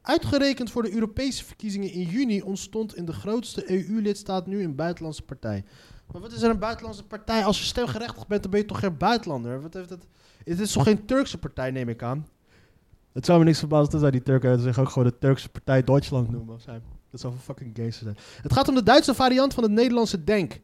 Uitgerekend 0.03 0.71
voor 0.71 0.83
de 0.83 0.93
Europese 0.93 1.45
verkiezingen 1.45 1.93
in 1.93 2.03
juni 2.03 2.43
ontstond 2.43 2.97
in 2.97 3.05
de 3.05 3.13
grootste 3.13 3.71
EU-lidstaat 3.71 4.47
nu 4.47 4.63
een 4.63 4.75
buitenlandse 4.75 5.23
partij. 5.23 5.65
Maar 6.13 6.21
wat 6.21 6.33
is 6.33 6.43
er 6.43 6.51
een 6.51 6.59
buitenlandse 6.59 7.07
partij? 7.07 7.45
Als 7.45 7.59
je 7.59 7.65
stemgerechtigd 7.65 8.27
bent, 8.29 8.43
dan 8.43 8.51
ben 8.51 8.61
je 8.61 8.67
toch 8.67 8.79
geen 8.79 8.97
buitenlander? 8.97 9.63
Wat 9.63 9.75
heeft 9.75 9.91
het... 9.91 10.07
Het 10.45 10.61
is 10.61 10.73
toch 10.73 10.83
geen 10.83 11.07
Turkse 11.07 11.39
partij, 11.39 11.71
neem 11.71 11.89
ik 11.89 12.03
aan? 12.03 12.27
Het 13.13 13.25
zou 13.25 13.39
me 13.39 13.45
niks 13.45 13.59
verbazen 13.59 13.91
dat 13.91 14.01
zij 14.01 14.11
die 14.11 14.23
Turken 14.23 14.61
zich 14.61 14.79
ook 14.79 14.89
gewoon 14.89 15.09
de 15.09 15.19
Turkse 15.19 15.49
partij 15.49 15.85
Duitsland 15.85 16.31
noemen. 16.31 16.55
Of 16.55 16.61
zijn. 16.61 16.83
Dat 17.11 17.21
zou 17.21 17.35
fucking 17.35 17.77
gangster 17.77 18.03
zijn. 18.03 18.17
Het 18.43 18.53
gaat 18.53 18.69
om 18.69 18.75
de 18.75 18.83
Duitse 18.83 19.15
variant 19.15 19.55
van 19.55 19.63
het 19.63 19.73
Nederlandse 19.73 20.25
Denk. 20.25 20.61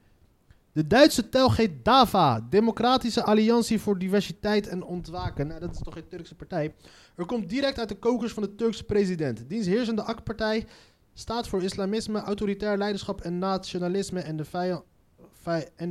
De 0.77 0.87
Duitse 0.87 1.29
telg 1.29 1.57
heet 1.57 1.85
DAVA, 1.85 2.47
Democratische 2.51 3.23
Alliantie 3.23 3.81
voor 3.81 3.99
Diversiteit 3.99 4.69
en 4.69 4.83
Ontwaken. 4.83 5.47
Nou, 5.47 5.61
dat 5.61 5.73
is 5.73 5.79
toch 5.79 5.95
geen 5.95 6.09
Turkse 6.09 6.35
partij? 6.35 6.75
Er 7.15 7.27
komt 7.27 7.49
direct 7.49 7.79
uit 7.79 7.89
de 7.89 7.99
kokers 7.99 8.33
van 8.33 8.43
de 8.43 8.55
Turkse 8.55 8.85
president. 8.85 9.49
Diens 9.49 9.67
heersende 9.67 10.03
AK-partij 10.03 10.67
staat 11.15 11.49
voor 11.49 11.63
islamisme, 11.63 12.21
autoritair 12.21 12.79
leiderschap 12.79 13.21
en 13.21 13.39
nationalisme. 13.39 14.21
En 14.21 14.37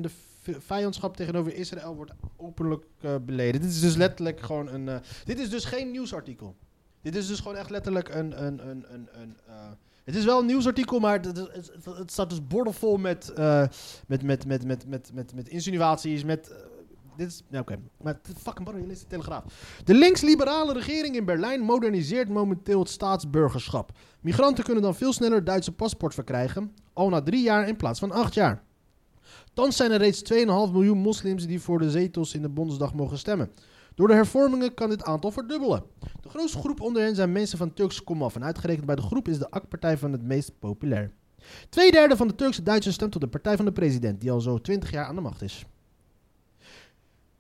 de, 0.02 0.10
vijandschap 0.60 1.15
tegenover 1.15 1.56
Israël 1.56 1.95
wordt 1.95 2.12
openlijk 2.36 2.86
eh, 3.02 3.15
beleden. 3.21 3.62
Dit 3.62 3.69
is 3.69 3.82
dus 3.82 3.95
letterlijk 3.95 4.39
gewoon 4.39 4.67
een. 4.67 4.89
eh, 4.89 4.98
dit 5.24 5.39
is 5.39 5.50
dus 5.50 5.65
geen 5.65 5.91
nieuwsartikel. 5.91 6.56
Dit 7.02 7.15
is 7.15 7.28
dus 7.28 7.39
gewoon 7.39 7.58
echt 7.58 7.69
letterlijk 7.69 8.10
een. 8.10 8.45
een, 8.45 8.69
een, 8.69 8.86
een, 8.93 9.08
een 9.12 9.38
eh, 9.48 9.71
het 10.06 10.15
is 10.15 10.26
wel 10.26 10.39
een 10.39 10.46
nieuwsartikel, 10.46 11.00
maar 11.00 11.13
het, 11.13 11.26
het, 11.26 11.38
het- 11.52 11.86
het 11.98 12.12
staat 12.12 12.30
dus 12.30 12.48
bordenvol 12.48 12.98
met, 12.98 13.30
eh, 13.30 13.63
met, 14.08 14.24
met, 14.24 14.46
met, 14.48 14.65
met, 14.65 14.88
met, 14.88 15.12
met, 15.13 15.34
met 15.36 15.48
insinuaties, 15.48 16.24
met, 16.24 16.50
eh, 16.50 16.58
dit 17.18 17.28
is... 17.28 17.41
Ja, 17.50 17.60
oké. 17.60 17.80
Maar 18.02 18.22
t- 18.22 18.28
fucking 18.38 18.70
je 18.80 18.88
leest 18.88 19.02
de 19.02 19.08
Telegraaf. 19.08 19.44
De 19.84 19.94
links-liberale 19.94 20.74
regering 20.74 21.15
in 21.15 21.26
Berlijn 21.26 21.62
moderniseert 21.62 22.30
momenteel 22.30 22.80
het 22.80 22.89
staatsburgerschap. 22.89 23.91
Migranten 24.22 24.63
kunnen 24.63 24.84
dan 24.84 24.96
veel 24.96 25.13
sneller 25.13 25.44
Duitse 25.44 25.72
paspoort 25.72 26.13
verkrijgen. 26.13 26.74
Al 26.94 27.10
na 27.10 27.22
drie 27.22 27.44
jaar 27.44 27.68
in 27.68 27.76
plaats 27.76 28.00
van 28.00 28.12
acht 28.12 28.34
jaar. 28.34 28.63
Thans 29.54 29.76
zijn 29.76 29.91
er 29.91 29.98
reeds 29.98 30.34
2,5 30.34 30.38
miljoen 30.48 30.98
moslims 30.98 31.48
die 31.48 31.62
voor 31.62 31.80
de 31.80 31.89
zetels 31.91 32.34
in 32.34 32.41
de 32.41 32.50
Bondsdag 32.50 32.94
mogen 32.94 33.18
stemmen. 33.18 33.52
Door 33.96 34.08
de 34.08 34.14
hervormingen 34.14 34.74
kan 34.74 34.90
dit 34.90 35.04
aantal 35.04 35.32
verdubbelen. 35.32 35.84
De 36.22 36.30
grootste 36.30 36.58
groep 36.58 36.82
onder 36.82 37.02
hen 37.02 37.16
zijn 37.16 37.32
mensen 37.32 37.58
van 37.58 37.74
Turkse 37.74 38.04
komaf. 38.04 38.36
En 38.36 38.44
uitgerekend 38.44 38.86
bij 38.86 38.96
de 38.96 39.02
groep 39.02 39.28
is 39.28 39.40
de 39.40 39.52
AK-partij 39.52 39.98
van 39.98 40.12
het 40.12 40.24
meest 40.24 40.52
populair. 40.60 41.12
Tweederde 41.70 42.18
van 42.18 42.28
de 42.28 42.36
Turkse 42.36 42.64
Duitsers 42.64 42.96
stemt 42.96 43.16
op 43.16 43.22
de 43.22 43.28
partij 43.28 43.56
van 43.56 43.66
de 43.66 43.72
president, 43.72 44.22
die 44.22 44.32
al 44.32 44.42
zo 44.42 44.62
20 44.62 44.92
jaar 44.92 45.06
aan 45.06 45.16
de 45.16 45.22
macht 45.22 45.42
is. 45.42 45.66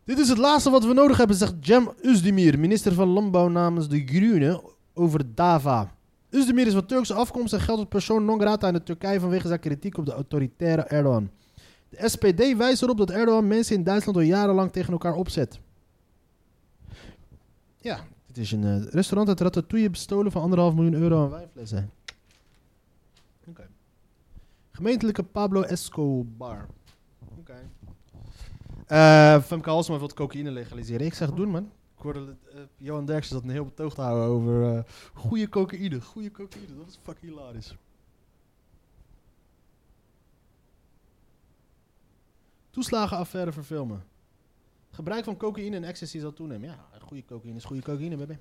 Dit 0.03 0.19
is 0.19 0.29
het 0.29 0.37
laatste 0.37 0.69
wat 0.69 0.85
we 0.85 0.93
nodig 0.93 1.17
hebben, 1.17 1.35
zegt 1.35 1.53
Cem 1.61 1.89
Özdemir, 2.01 2.59
minister 2.59 2.93
van 2.93 3.07
Landbouw 3.07 3.47
namens 3.47 3.89
de 3.89 4.03
Groenen, 4.05 4.61
over 4.93 5.35
Dava. 5.35 5.95
Özdemir 6.29 6.67
is 6.67 6.73
van 6.73 6.85
Turkse 6.85 7.13
afkomst 7.13 7.53
en 7.53 7.59
geldt 7.59 7.79
als 7.79 7.89
persoon 7.89 8.25
non 8.25 8.39
grata 8.39 8.67
in 8.67 8.73
de 8.73 8.83
Turkije 8.83 9.19
vanwege 9.19 9.47
zijn 9.47 9.59
kritiek 9.59 9.97
op 9.97 10.05
de 10.05 10.13
autoritaire 10.13 10.81
Erdogan. 10.81 11.29
De 11.89 12.09
SPD 12.09 12.57
wijst 12.57 12.81
erop 12.81 12.97
dat 12.97 13.11
Erdogan 13.11 13.47
mensen 13.47 13.75
in 13.75 13.83
Duitsland 13.83 14.17
al 14.17 14.23
jarenlang 14.23 14.71
tegen 14.71 14.91
elkaar 14.91 15.13
opzet. 15.13 15.59
Ja, 17.85 18.05
dit 18.25 18.37
is 18.37 18.51
een 18.51 18.63
eh, 18.63 18.83
restaurant 18.91 19.27
uit 19.27 19.39
Ratatouille 19.39 19.89
bestolen 19.89 20.31
van 20.31 20.41
anderhalf 20.41 20.73
miljoen 20.73 20.93
euro 20.93 21.23
aan 21.23 21.29
wijnflessen. 21.29 21.91
Oké. 23.47 23.67
Gemeentelijke 24.71 25.23
Pablo 25.23 25.61
Escobar. 25.61 26.67
Oké. 27.39 27.69
Eh 28.85 29.41
Femke 29.41 29.83
wil 29.85 30.09
cocaïne 30.13 30.51
legaliseren. 30.51 31.05
Ik 31.05 31.13
zeg 31.13 31.31
doen 31.31 31.49
man. 31.49 31.71
Ik 31.97 32.03
hoorde 32.03 32.35
eh, 32.53 32.59
Johan 32.77 33.05
Derksen 33.05 33.35
dat 33.35 33.43
een 33.43 33.49
heel 33.49 33.65
betoog 33.65 33.93
te 33.93 34.01
houden 34.01 34.25
over 34.25 34.75
eh 34.77 34.83
goede 35.13 35.49
cocaïne. 35.49 36.01
Goede 36.01 36.31
cocaïne, 36.31 36.75
dat 36.77 36.87
is 36.87 36.99
fucking 37.03 37.31
hilarisch. 37.31 37.75
Toeslagenaffaire 42.69 43.51
verfilmen. 43.51 44.03
Gebruik 44.95 45.23
van 45.23 45.37
cocaïne 45.37 45.75
en 45.75 45.83
ecstasy 45.83 46.19
zal 46.19 46.33
toenemen. 46.33 46.69
Ja, 46.69 46.87
goede 47.01 47.25
cocaïne 47.25 47.55
is 47.55 47.63
goede 47.63 47.81
cocaïne, 47.81 48.17
baby. 48.17 48.37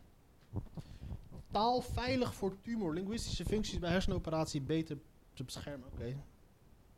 Taal 1.50 1.80
veilig 1.80 2.34
voor 2.34 2.60
tumor. 2.60 2.94
Linguïstische 2.94 3.44
functies 3.44 3.78
bij 3.78 3.90
hersenoperatie 3.90 4.60
beter 4.60 4.98
te 5.32 5.44
beschermen. 5.44 5.88
Oké. 5.92 6.16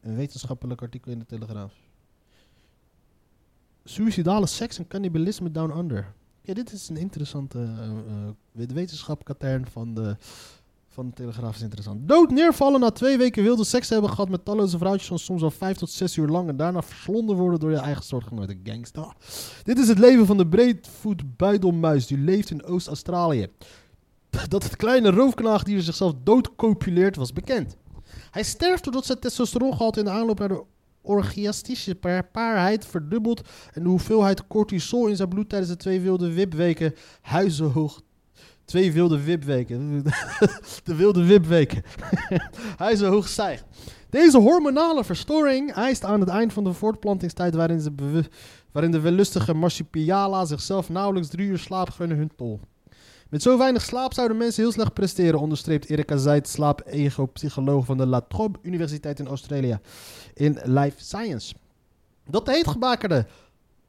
Een 0.01 0.17
wetenschappelijk 0.17 0.83
artikel 0.83 1.13
in 1.13 1.19
de 1.19 1.27
Telegraaf. 1.27 1.75
Suicidale 3.85 4.47
seks 4.47 4.79
en 4.79 4.87
cannibalisme 4.87 5.51
down 5.51 5.79
under. 5.79 6.15
Ja, 6.43 6.55
dit 6.55 6.73
is 6.73 6.89
een 6.89 6.97
interessante 6.97 7.59
uh, 7.59 7.89
uh, 9.41 9.65
van 9.65 9.95
de, 9.95 10.17
van 10.97 11.07
de 11.07 11.15
Telegraaf 11.15 11.55
is 11.55 11.63
interessant. 11.63 12.09
Dood 12.09 12.31
neervallen 12.31 12.81
na 12.81 12.91
twee 12.91 13.19
weken 13.19 13.43
wilde 13.43 13.65
seks 13.65 13.89
hebben 13.89 14.11
gehad 14.11 14.29
met 14.29 14.45
talloze 14.45 14.79
vrouwtjes 14.79 15.09
van 15.09 15.19
soms 15.19 15.43
al 15.43 15.51
vijf 15.51 15.77
tot 15.77 15.91
zes 15.91 16.17
uur 16.17 16.29
lang 16.29 16.49
en 16.49 16.57
daarna 16.57 16.83
verslonden 16.83 17.37
worden 17.37 17.61
door 17.61 17.71
je 17.71 17.77
eigen 17.77 18.05
soortgenoten 18.05 18.61
gangster. 18.63 19.13
Dit 19.63 19.79
is 19.79 19.89
het 19.89 19.99
leven 19.99 20.27
van 20.27 20.37
de 20.37 20.47
breedvoet 20.47 21.37
buidelmuis 21.37 22.07
die 22.07 22.19
leeft 22.19 22.51
in 22.51 22.65
Oost-Australië. 22.65 23.47
Dat 24.49 24.63
het 24.63 24.77
kleine 24.77 25.11
roofknaagdier 25.11 25.81
zichzelf 25.81 26.13
doodcopuleert 26.23 27.17
was 27.17 27.33
bekend. 27.33 27.77
Hij 28.31 28.43
sterft 28.43 28.85
doordat 28.85 29.07
zijn 29.07 29.19
testosterongehalte 29.19 29.99
in 29.99 30.05
de 30.05 30.11
aanloop 30.11 30.39
naar 30.39 30.49
de 30.49 30.65
orgiastische 31.03 31.95
pa 31.95 32.23
paarheid 32.23 32.87
verdubbelt 32.87 33.49
en 33.73 33.83
de 33.83 33.89
hoeveelheid 33.89 34.47
cortisol 34.47 35.07
in 35.07 35.17
zijn 35.17 35.29
bloed 35.29 35.49
tijdens 35.49 35.71
de 35.71 35.77
twee 35.77 36.01
wilde 36.01 36.33
wipweken 36.33 36.95
huizenhoog. 37.21 38.05
Twee 38.67 38.93
wilde 38.93 39.23
wipweken. 39.23 40.03
de 40.85 40.95
wilde 40.95 41.25
wipweken. 41.25 41.83
huizenhoog 42.77 43.29
stijgt. 43.29 43.65
Deze 44.11 44.39
hormonale 44.39 45.05
verstoring 45.05 45.73
eist 45.73 46.05
aan 46.05 46.21
het 46.21 46.29
eind 46.29 46.53
van 46.53 46.65
de 46.65 46.73
voortplantingstijd 46.73 47.55
waarin, 47.55 47.81
ze 47.81 47.93
waarin 48.73 48.91
de 48.91 49.01
wellustige 49.01 49.55
marsupiala 49.55 50.45
zichzelf 50.45 50.89
nauwelijks 50.89 51.29
drie 51.29 51.49
uur 51.49 51.59
slaap 51.59 51.91
gunnen 51.91 52.17
hun 52.17 52.31
tol. 52.37 52.61
Met 53.29 53.43
zo 53.43 53.59
weinig 53.59 53.83
slaap 53.83 54.15
zouden 54.15 54.37
mensen 54.37 54.63
heel 54.63 54.73
slecht 54.73 54.93
presteren, 54.93 55.41
onderstreept 55.41 55.91
Erika 55.91 56.17
Zijt, 56.17 56.49
slaap-ego-psycholoog 56.49 57.85
van 57.85 57.97
de 57.97 58.07
La 58.07 58.21
Trobe 58.21 58.59
Universiteit 58.63 59.19
in 59.19 59.27
Australië 59.27 59.79
in 60.35 60.59
Life 60.65 61.05
Science. 61.05 61.55
Dat 62.25 62.47
de 62.47 62.53
heetgebakerde 62.53 63.27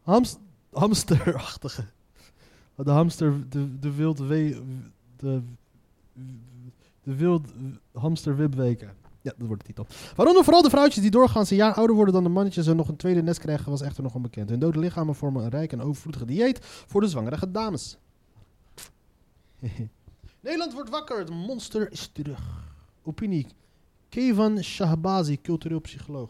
hamst 0.01 0.39
hamsterachtige, 0.71 1.85
de 2.85 2.91
hamster, 2.91 3.49
de, 3.49 3.79
de 3.79 3.95
wild 3.95 4.19
we, 4.19 4.61
de, 5.15 5.41
de 7.03 7.15
wild 7.15 7.47
hamster 7.93 8.35
wipweken. 8.35 8.95
Ja, 9.21 9.33
dat 9.37 9.47
wordt 9.47 9.61
de 9.61 9.67
titel. 9.67 9.87
Waaronder 10.15 10.43
vooral 10.43 10.61
de 10.61 10.69
vrouwtjes 10.69 11.01
die 11.01 11.11
doorgaans 11.11 11.49
een 11.49 11.57
jaar 11.57 11.73
ouder 11.73 11.95
worden 11.95 12.13
dan 12.13 12.23
de 12.23 12.29
mannetjes 12.29 12.67
en 12.67 12.75
nog 12.75 12.87
een 12.87 12.95
tweede 12.95 13.23
nest 13.23 13.39
krijgen, 13.39 13.71
was 13.71 13.81
echter 13.81 14.03
nog 14.03 14.15
onbekend. 14.15 14.49
Hun 14.49 14.59
dode 14.59 14.79
lichamen 14.79 15.15
vormen 15.15 15.43
een 15.43 15.49
rijk 15.49 15.71
en 15.71 15.81
overvloedige 15.81 16.25
dieet 16.25 16.59
voor 16.61 17.01
de 17.01 17.07
zwangere 17.07 17.51
dames. 17.51 17.97
Nederland 20.39 20.73
wordt 20.73 20.89
wakker, 20.89 21.19
het 21.19 21.29
monster 21.29 21.91
is 21.91 22.09
terug. 22.13 22.65
Opinie. 23.03 23.47
Kevan 24.09 24.63
Shahbazi, 24.63 25.41
cultureel 25.41 25.79
psycholoog. 25.79 26.29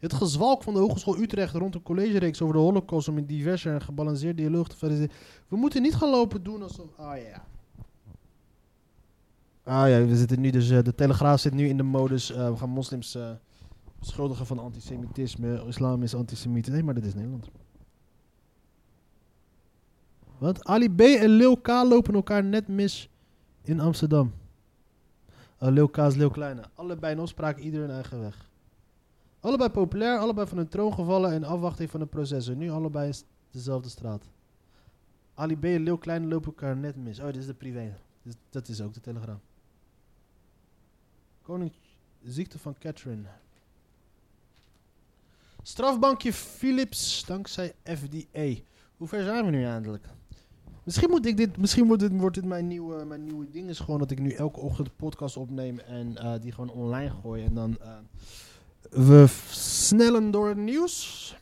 Het 0.00 0.12
gezwalk 0.12 0.62
van 0.62 0.74
de 0.74 0.80
Hogeschool 0.80 1.18
Utrecht 1.18 1.54
rond 1.54 1.74
een 1.74 1.82
collegereeks 1.82 2.42
over 2.42 2.54
de 2.54 2.60
holocaust 2.60 3.08
om 3.08 3.18
in 3.18 3.26
diverse 3.26 3.70
en 3.70 3.80
gebalanceerd 3.80 4.36
dialoog 4.36 4.68
te 4.68 4.76
verder. 4.76 5.10
We 5.48 5.56
moeten 5.56 5.82
niet 5.82 5.94
gaan 5.94 6.10
lopen 6.10 6.42
doen 6.42 6.62
alsof... 6.62 6.86
Ah 6.96 7.16
ja. 7.16 7.44
Ah 9.64 9.88
ja, 9.88 10.04
we 10.04 10.16
zitten 10.16 10.40
nu 10.40 10.50
dus... 10.50 10.70
Uh, 10.70 10.82
de 10.82 10.94
Telegraaf 10.94 11.40
zit 11.40 11.54
nu 11.54 11.68
in 11.68 11.76
de 11.76 11.82
modus... 11.82 12.30
Uh, 12.30 12.50
we 12.50 12.56
gaan 12.56 12.70
moslims 12.70 13.16
uh, 13.16 13.30
beschuldigen 13.98 14.46
van 14.46 14.58
antisemitisme. 14.58 15.64
Islam 15.66 16.02
is 16.02 16.14
antisemiet. 16.14 16.68
Nee, 16.68 16.82
maar 16.82 16.94
dit 16.94 17.04
is 17.04 17.14
Nederland. 17.14 17.50
Wat? 20.38 20.64
Ali 20.64 20.94
B 20.94 21.00
en 21.00 21.28
Lil 21.28 21.56
K 21.56 21.68
lopen 21.68 22.14
elkaar 22.14 22.44
net 22.44 22.68
mis 22.68 23.08
in 23.62 23.80
Amsterdam. 23.80 24.32
Uh, 25.62 25.68
Lil 25.68 25.88
K 25.88 25.96
is 25.98 26.14
Lil 26.14 26.30
Kleine. 26.30 26.62
Allebei 26.74 27.12
in 27.12 27.20
opspraak, 27.20 27.58
ieder 27.58 27.80
hun 27.80 27.90
eigen 27.90 28.20
weg. 28.20 28.49
Allebei 29.40 29.68
populair, 29.68 30.18
allebei 30.18 30.46
van 30.46 30.56
hun 30.56 30.68
troon 30.68 30.94
gevallen 30.94 31.32
en 31.32 31.44
afwachting 31.44 31.90
van 31.90 32.00
de 32.00 32.06
processen. 32.06 32.58
Nu 32.58 32.70
allebei 32.70 33.12
dezelfde 33.50 33.88
straat. 33.88 34.24
Ali 35.34 35.56
B 35.56 35.64
en 35.64 35.82
Lil 35.82 35.98
Kleine 35.98 36.26
lopen 36.26 36.46
elkaar 36.46 36.76
net 36.76 36.96
mis. 36.96 37.18
Oh, 37.18 37.26
dit 37.26 37.36
is 37.36 37.46
de 37.46 37.54
privé. 37.54 37.94
Dat 38.50 38.68
is 38.68 38.80
ook 38.80 38.94
de 38.94 39.00
telegram. 39.00 39.40
Koning 41.42 41.72
ziekte 42.22 42.58
van 42.58 42.74
Catherine. 42.78 43.28
Strafbankje 45.62 46.32
Philips 46.32 47.24
dankzij 47.26 47.74
FDA. 47.84 48.62
Hoe 48.96 49.08
ver 49.08 49.24
zijn 49.24 49.44
we 49.44 49.50
nu 49.50 49.64
eindelijk? 49.64 50.08
Misschien, 50.84 51.10
moet 51.10 51.26
ik 51.26 51.36
dit, 51.36 51.56
misschien 51.56 51.86
wordt 51.86 52.02
dit, 52.02 52.12
wordt 52.12 52.44
mijn, 52.44 52.66
nieuwe, 52.66 53.04
mijn 53.04 53.24
nieuwe 53.24 53.50
ding. 53.50 53.68
Is 53.68 53.78
gewoon 53.78 53.98
dat 53.98 54.10
ik 54.10 54.18
nu 54.18 54.30
elke 54.30 54.60
ochtend 54.60 54.86
de 54.86 54.94
podcast 54.96 55.36
opneem 55.36 55.78
en 55.78 56.10
uh, 56.12 56.34
die 56.40 56.52
gewoon 56.52 56.70
online 56.70 57.10
gooi. 57.10 57.44
En 57.44 57.54
dan. 57.54 57.76
Uh, 57.80 57.96
we 58.90 59.26
snellen 59.50 60.30
door 60.30 60.48
het 60.48 60.56
nieuws. 60.56 61.36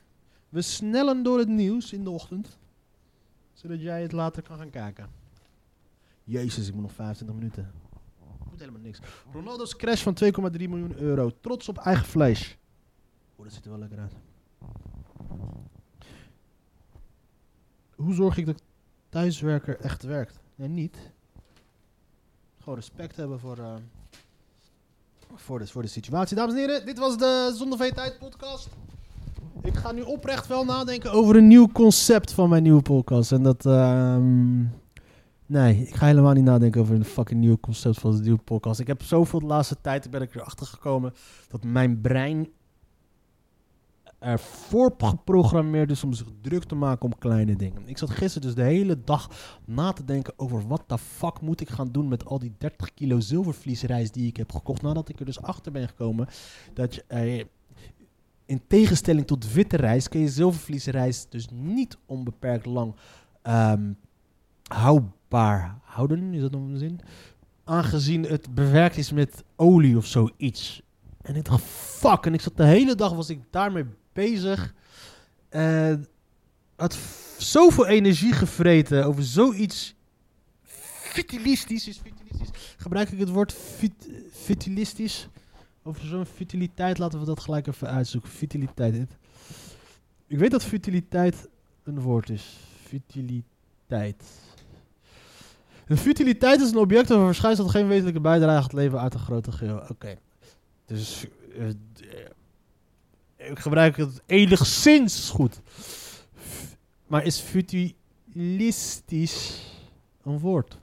We 0.48 0.62
snellen 0.62 1.22
door 1.22 1.38
het 1.38 1.48
nieuws 1.48 1.92
in 1.92 2.04
de 2.04 2.10
ochtend. 2.10 2.58
Zodat 3.52 3.80
jij 3.80 4.02
het 4.02 4.12
later 4.12 4.42
kan 4.42 4.58
gaan 4.58 4.70
kijken. 4.70 5.10
Jezus, 6.24 6.68
ik 6.68 6.74
moet 6.74 6.82
nog 6.82 6.92
25 6.92 7.36
minuten. 7.36 7.72
Moet 8.50 8.60
helemaal 8.60 8.80
niks. 8.80 8.98
Ronaldo's 9.32 9.76
crash 9.76 10.02
van 10.02 10.16
2,3 10.24 10.30
miljoen 10.50 10.98
euro. 10.98 11.30
Trots 11.40 11.68
op 11.68 11.78
eigen 11.78 12.06
vlees. 12.06 12.58
Oeh, 13.36 13.46
dat 13.46 13.52
ziet 13.52 13.64
er 13.64 13.70
wel 13.70 13.78
lekker 13.78 13.98
uit. 13.98 14.12
Hoe 17.94 18.14
zorg 18.14 18.36
ik 18.36 18.46
dat 18.46 18.62
thuiswerker 19.08 19.80
echt 19.80 20.02
werkt? 20.02 20.40
Nee, 20.54 20.68
niet. 20.68 21.12
Gewoon 22.58 22.74
respect 22.74 23.16
hebben 23.16 23.40
voor, 23.40 23.58
uh, 23.58 23.74
voor, 25.34 25.58
de, 25.58 25.66
voor 25.66 25.82
de 25.82 25.88
situatie. 25.88 26.36
Dames 26.36 26.52
en 26.52 26.58
heren, 26.58 26.86
dit 26.86 26.98
was 26.98 27.18
de 27.18 27.52
Zonder 27.56 27.94
Tijd 27.94 28.18
podcast. 28.18 28.68
Ik 29.62 29.74
ga 29.74 29.92
nu 29.92 30.02
oprecht 30.02 30.46
wel 30.46 30.64
nadenken 30.64 31.12
over 31.12 31.36
een 31.36 31.46
nieuw 31.46 31.68
concept 31.72 32.32
van 32.32 32.48
mijn 32.48 32.62
nieuwe 32.62 32.82
podcast. 32.82 33.32
En 33.32 33.42
dat... 33.42 33.64
Uh, 33.66 34.16
nee, 35.46 35.86
ik 35.86 35.94
ga 35.94 36.06
helemaal 36.06 36.32
niet 36.32 36.44
nadenken 36.44 36.80
over 36.80 36.94
een 36.94 37.04
fucking 37.04 37.40
nieuw 37.40 37.58
concept 37.60 37.98
van 37.98 38.16
de 38.16 38.22
nieuwe 38.22 38.38
podcast. 38.38 38.80
Ik 38.80 38.86
heb 38.86 39.02
zoveel 39.02 39.40
de 39.40 39.46
laatste 39.46 39.76
tijd, 39.80 40.10
ben 40.10 40.22
ik 40.22 40.34
erachter 40.34 40.66
gekomen, 40.66 41.14
dat 41.48 41.64
mijn 41.64 42.00
brein 42.00 42.48
ervoor 44.18 44.94
geprogrammeerd 44.98 45.90
is 45.90 46.04
om 46.04 46.12
zich 46.12 46.26
druk 46.40 46.64
te 46.64 46.74
maken 46.74 47.04
om 47.04 47.18
kleine 47.18 47.56
dingen. 47.56 47.82
Ik 47.88 47.98
zat 47.98 48.10
gisteren 48.10 48.46
dus 48.46 48.56
de 48.56 48.62
hele 48.62 49.00
dag 49.04 49.30
na 49.64 49.92
te 49.92 50.04
denken 50.04 50.32
over 50.36 50.66
wat 50.66 50.82
de 50.86 50.98
fuck 50.98 51.40
moet 51.40 51.60
ik 51.60 51.68
gaan 51.68 51.92
doen 51.92 52.08
met 52.08 52.24
al 52.24 52.38
die 52.38 52.54
30 52.58 52.94
kilo 52.94 53.20
zilvervliesrijst 53.20 54.14
die 54.14 54.26
ik 54.26 54.36
heb 54.36 54.52
gekocht. 54.52 54.82
Nadat 54.82 55.08
ik 55.08 55.18
er 55.20 55.26
dus 55.26 55.42
achter 55.42 55.72
ben 55.72 55.88
gekomen 55.88 56.26
dat. 56.74 57.04
Eh, 57.06 57.44
In 58.46 58.62
tegenstelling 58.66 59.26
tot 59.26 59.52
witte 59.52 59.76
rijst 59.76 60.08
kun 60.08 60.20
je 60.20 60.28
zilvervliesrijst 60.28 61.30
dus 61.30 61.46
niet 61.50 61.96
onbeperkt 62.06 62.66
lang 62.66 62.94
ehm, 63.42 63.92
houdbaar 64.62 65.78
houden. 65.82 66.34
Is 66.34 66.40
dat 66.40 66.50
nog 66.50 66.60
een 66.60 66.78
zin? 66.78 67.00
Aangezien 67.64 68.22
het 68.22 68.54
bewerkt 68.54 68.96
is 68.96 69.12
met 69.12 69.44
olie 69.56 69.96
of 69.96 70.06
zoiets. 70.06 70.82
En 71.22 71.36
ik 71.36 71.44
dacht, 71.44 71.62
fuck. 71.62 72.26
En 72.26 72.34
ik 72.34 72.40
zat 72.40 72.56
de 72.56 72.64
hele 72.64 72.94
dag 72.94 73.12
was 73.12 73.30
ik 73.30 73.40
daarmee 73.50 73.84
bezig. 74.18 74.74
En 75.48 76.06
had 76.76 76.98
zoveel 77.38 77.86
energie 77.86 78.32
gevreten 78.32 79.04
over 79.04 79.24
zoiets 79.24 79.94
vitalistisch. 81.12 81.88
Is 81.88 82.00
vitalistisch. 82.02 82.74
Gebruik 82.76 83.10
ik 83.10 83.18
het 83.18 83.28
woord 83.28 83.54
vit? 84.30 85.28
Over 85.82 86.06
zo'n 86.06 86.26
vitaliteit, 86.26 86.98
laten 86.98 87.18
we 87.18 87.24
dat 87.24 87.40
gelijk 87.40 87.66
even 87.66 87.88
uitzoeken. 87.88 88.30
Vitaliteit. 88.30 89.16
Ik 90.26 90.38
weet 90.38 90.50
dat 90.50 90.64
vitaliteit 90.64 91.48
een 91.84 92.00
woord 92.00 92.30
is. 92.30 92.58
Vitaliteit. 92.84 94.24
Een 95.86 95.96
vitaliteit 95.96 96.60
is 96.60 96.70
een 96.70 96.78
object 96.78 97.10
een 97.10 97.26
verschijnsel 97.26 97.68
geen 97.68 97.88
wezenlijke 97.88 98.20
bijdrage 98.20 98.62
het 98.62 98.72
leven 98.72 99.00
uit 99.00 99.14
een 99.14 99.20
grote 99.20 99.52
geheel. 99.52 99.82
Oké. 99.88 100.18
Dus 100.86 101.26
eh, 101.54 101.68
eh, 101.68 101.74
ik 103.50 103.58
gebruik 103.58 103.96
het 103.96 104.22
enigszins 104.26 105.30
goed. 105.30 105.60
Maar 107.06 107.24
is 107.24 107.40
vitalistisch 107.40 108.76
een 110.22 110.38
woord? 110.38 110.78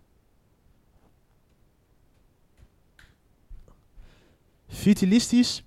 Vitalistisch 4.67 5.63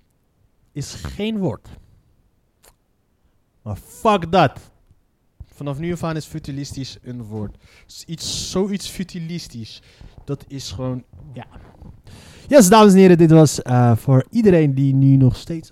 is 0.71 0.93
geen 0.93 1.37
woord. 1.37 1.67
Maar 3.61 3.75
fuck 3.75 4.31
dat. 4.31 4.71
Vanaf 5.45 5.79
nu 5.79 5.93
af 5.93 6.03
aan 6.03 6.15
is 6.15 6.25
vitalistisch 6.25 6.97
een 7.01 7.23
woord. 7.23 7.57
Iets, 8.05 8.51
zoiets 8.51 8.89
vitalistisch. 8.89 9.81
Dat 10.25 10.45
is 10.47 10.71
gewoon, 10.71 11.03
ja. 11.33 11.47
Yes, 12.47 12.69
dames 12.69 12.93
en 12.93 12.99
heren, 12.99 13.17
dit 13.17 13.31
was 13.31 13.61
eh, 13.61 13.95
voor 13.95 14.25
iedereen 14.29 14.73
die 14.73 14.93
nu 14.93 15.15
nog 15.15 15.35
steeds 15.35 15.71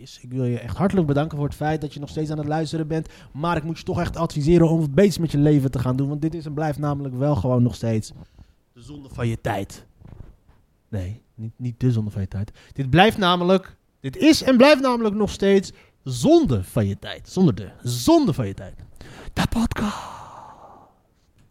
is. 0.00 0.18
Ik 0.22 0.32
wil 0.32 0.44
je 0.44 0.58
echt 0.58 0.76
hartelijk 0.76 1.06
bedanken 1.06 1.36
voor 1.36 1.46
het 1.46 1.56
feit 1.56 1.80
dat 1.80 1.94
je 1.94 2.00
nog 2.00 2.08
steeds 2.08 2.30
aan 2.30 2.38
het 2.38 2.46
luisteren 2.46 2.86
bent. 2.86 3.08
Maar 3.32 3.56
ik 3.56 3.62
moet 3.62 3.78
je 3.78 3.84
toch 3.84 4.00
echt 4.00 4.16
adviseren 4.16 4.68
om 4.68 4.80
het 4.80 4.94
beter 4.94 5.20
met 5.20 5.30
je 5.30 5.38
leven 5.38 5.70
te 5.70 5.78
gaan 5.78 5.96
doen. 5.96 6.08
Want 6.08 6.22
dit 6.22 6.34
is 6.34 6.46
en 6.46 6.54
blijft 6.54 6.78
namelijk 6.78 7.14
wel 7.14 7.36
gewoon 7.36 7.62
nog 7.62 7.74
steeds 7.74 8.12
de 8.72 8.82
zonde 8.82 9.08
van 9.08 9.28
je 9.28 9.40
tijd. 9.40 9.86
Nee, 10.88 11.22
niet, 11.34 11.52
niet 11.56 11.80
de 11.80 11.92
zonde 11.92 12.10
van 12.10 12.20
je 12.20 12.28
tijd. 12.28 12.52
Dit 12.72 12.90
blijft 12.90 13.18
namelijk, 13.18 13.76
dit 14.00 14.16
is 14.16 14.42
en 14.42 14.56
blijft 14.56 14.80
namelijk 14.80 15.14
nog 15.14 15.30
steeds 15.30 15.72
zonde 16.02 16.64
van 16.64 16.86
je 16.86 16.98
tijd. 16.98 17.28
Zonder 17.28 17.54
de 17.54 17.70
zonde 17.82 18.32
van 18.32 18.46
je 18.46 18.54
tijd. 18.54 18.74
De 19.32 19.46
podcast. 19.50 20.17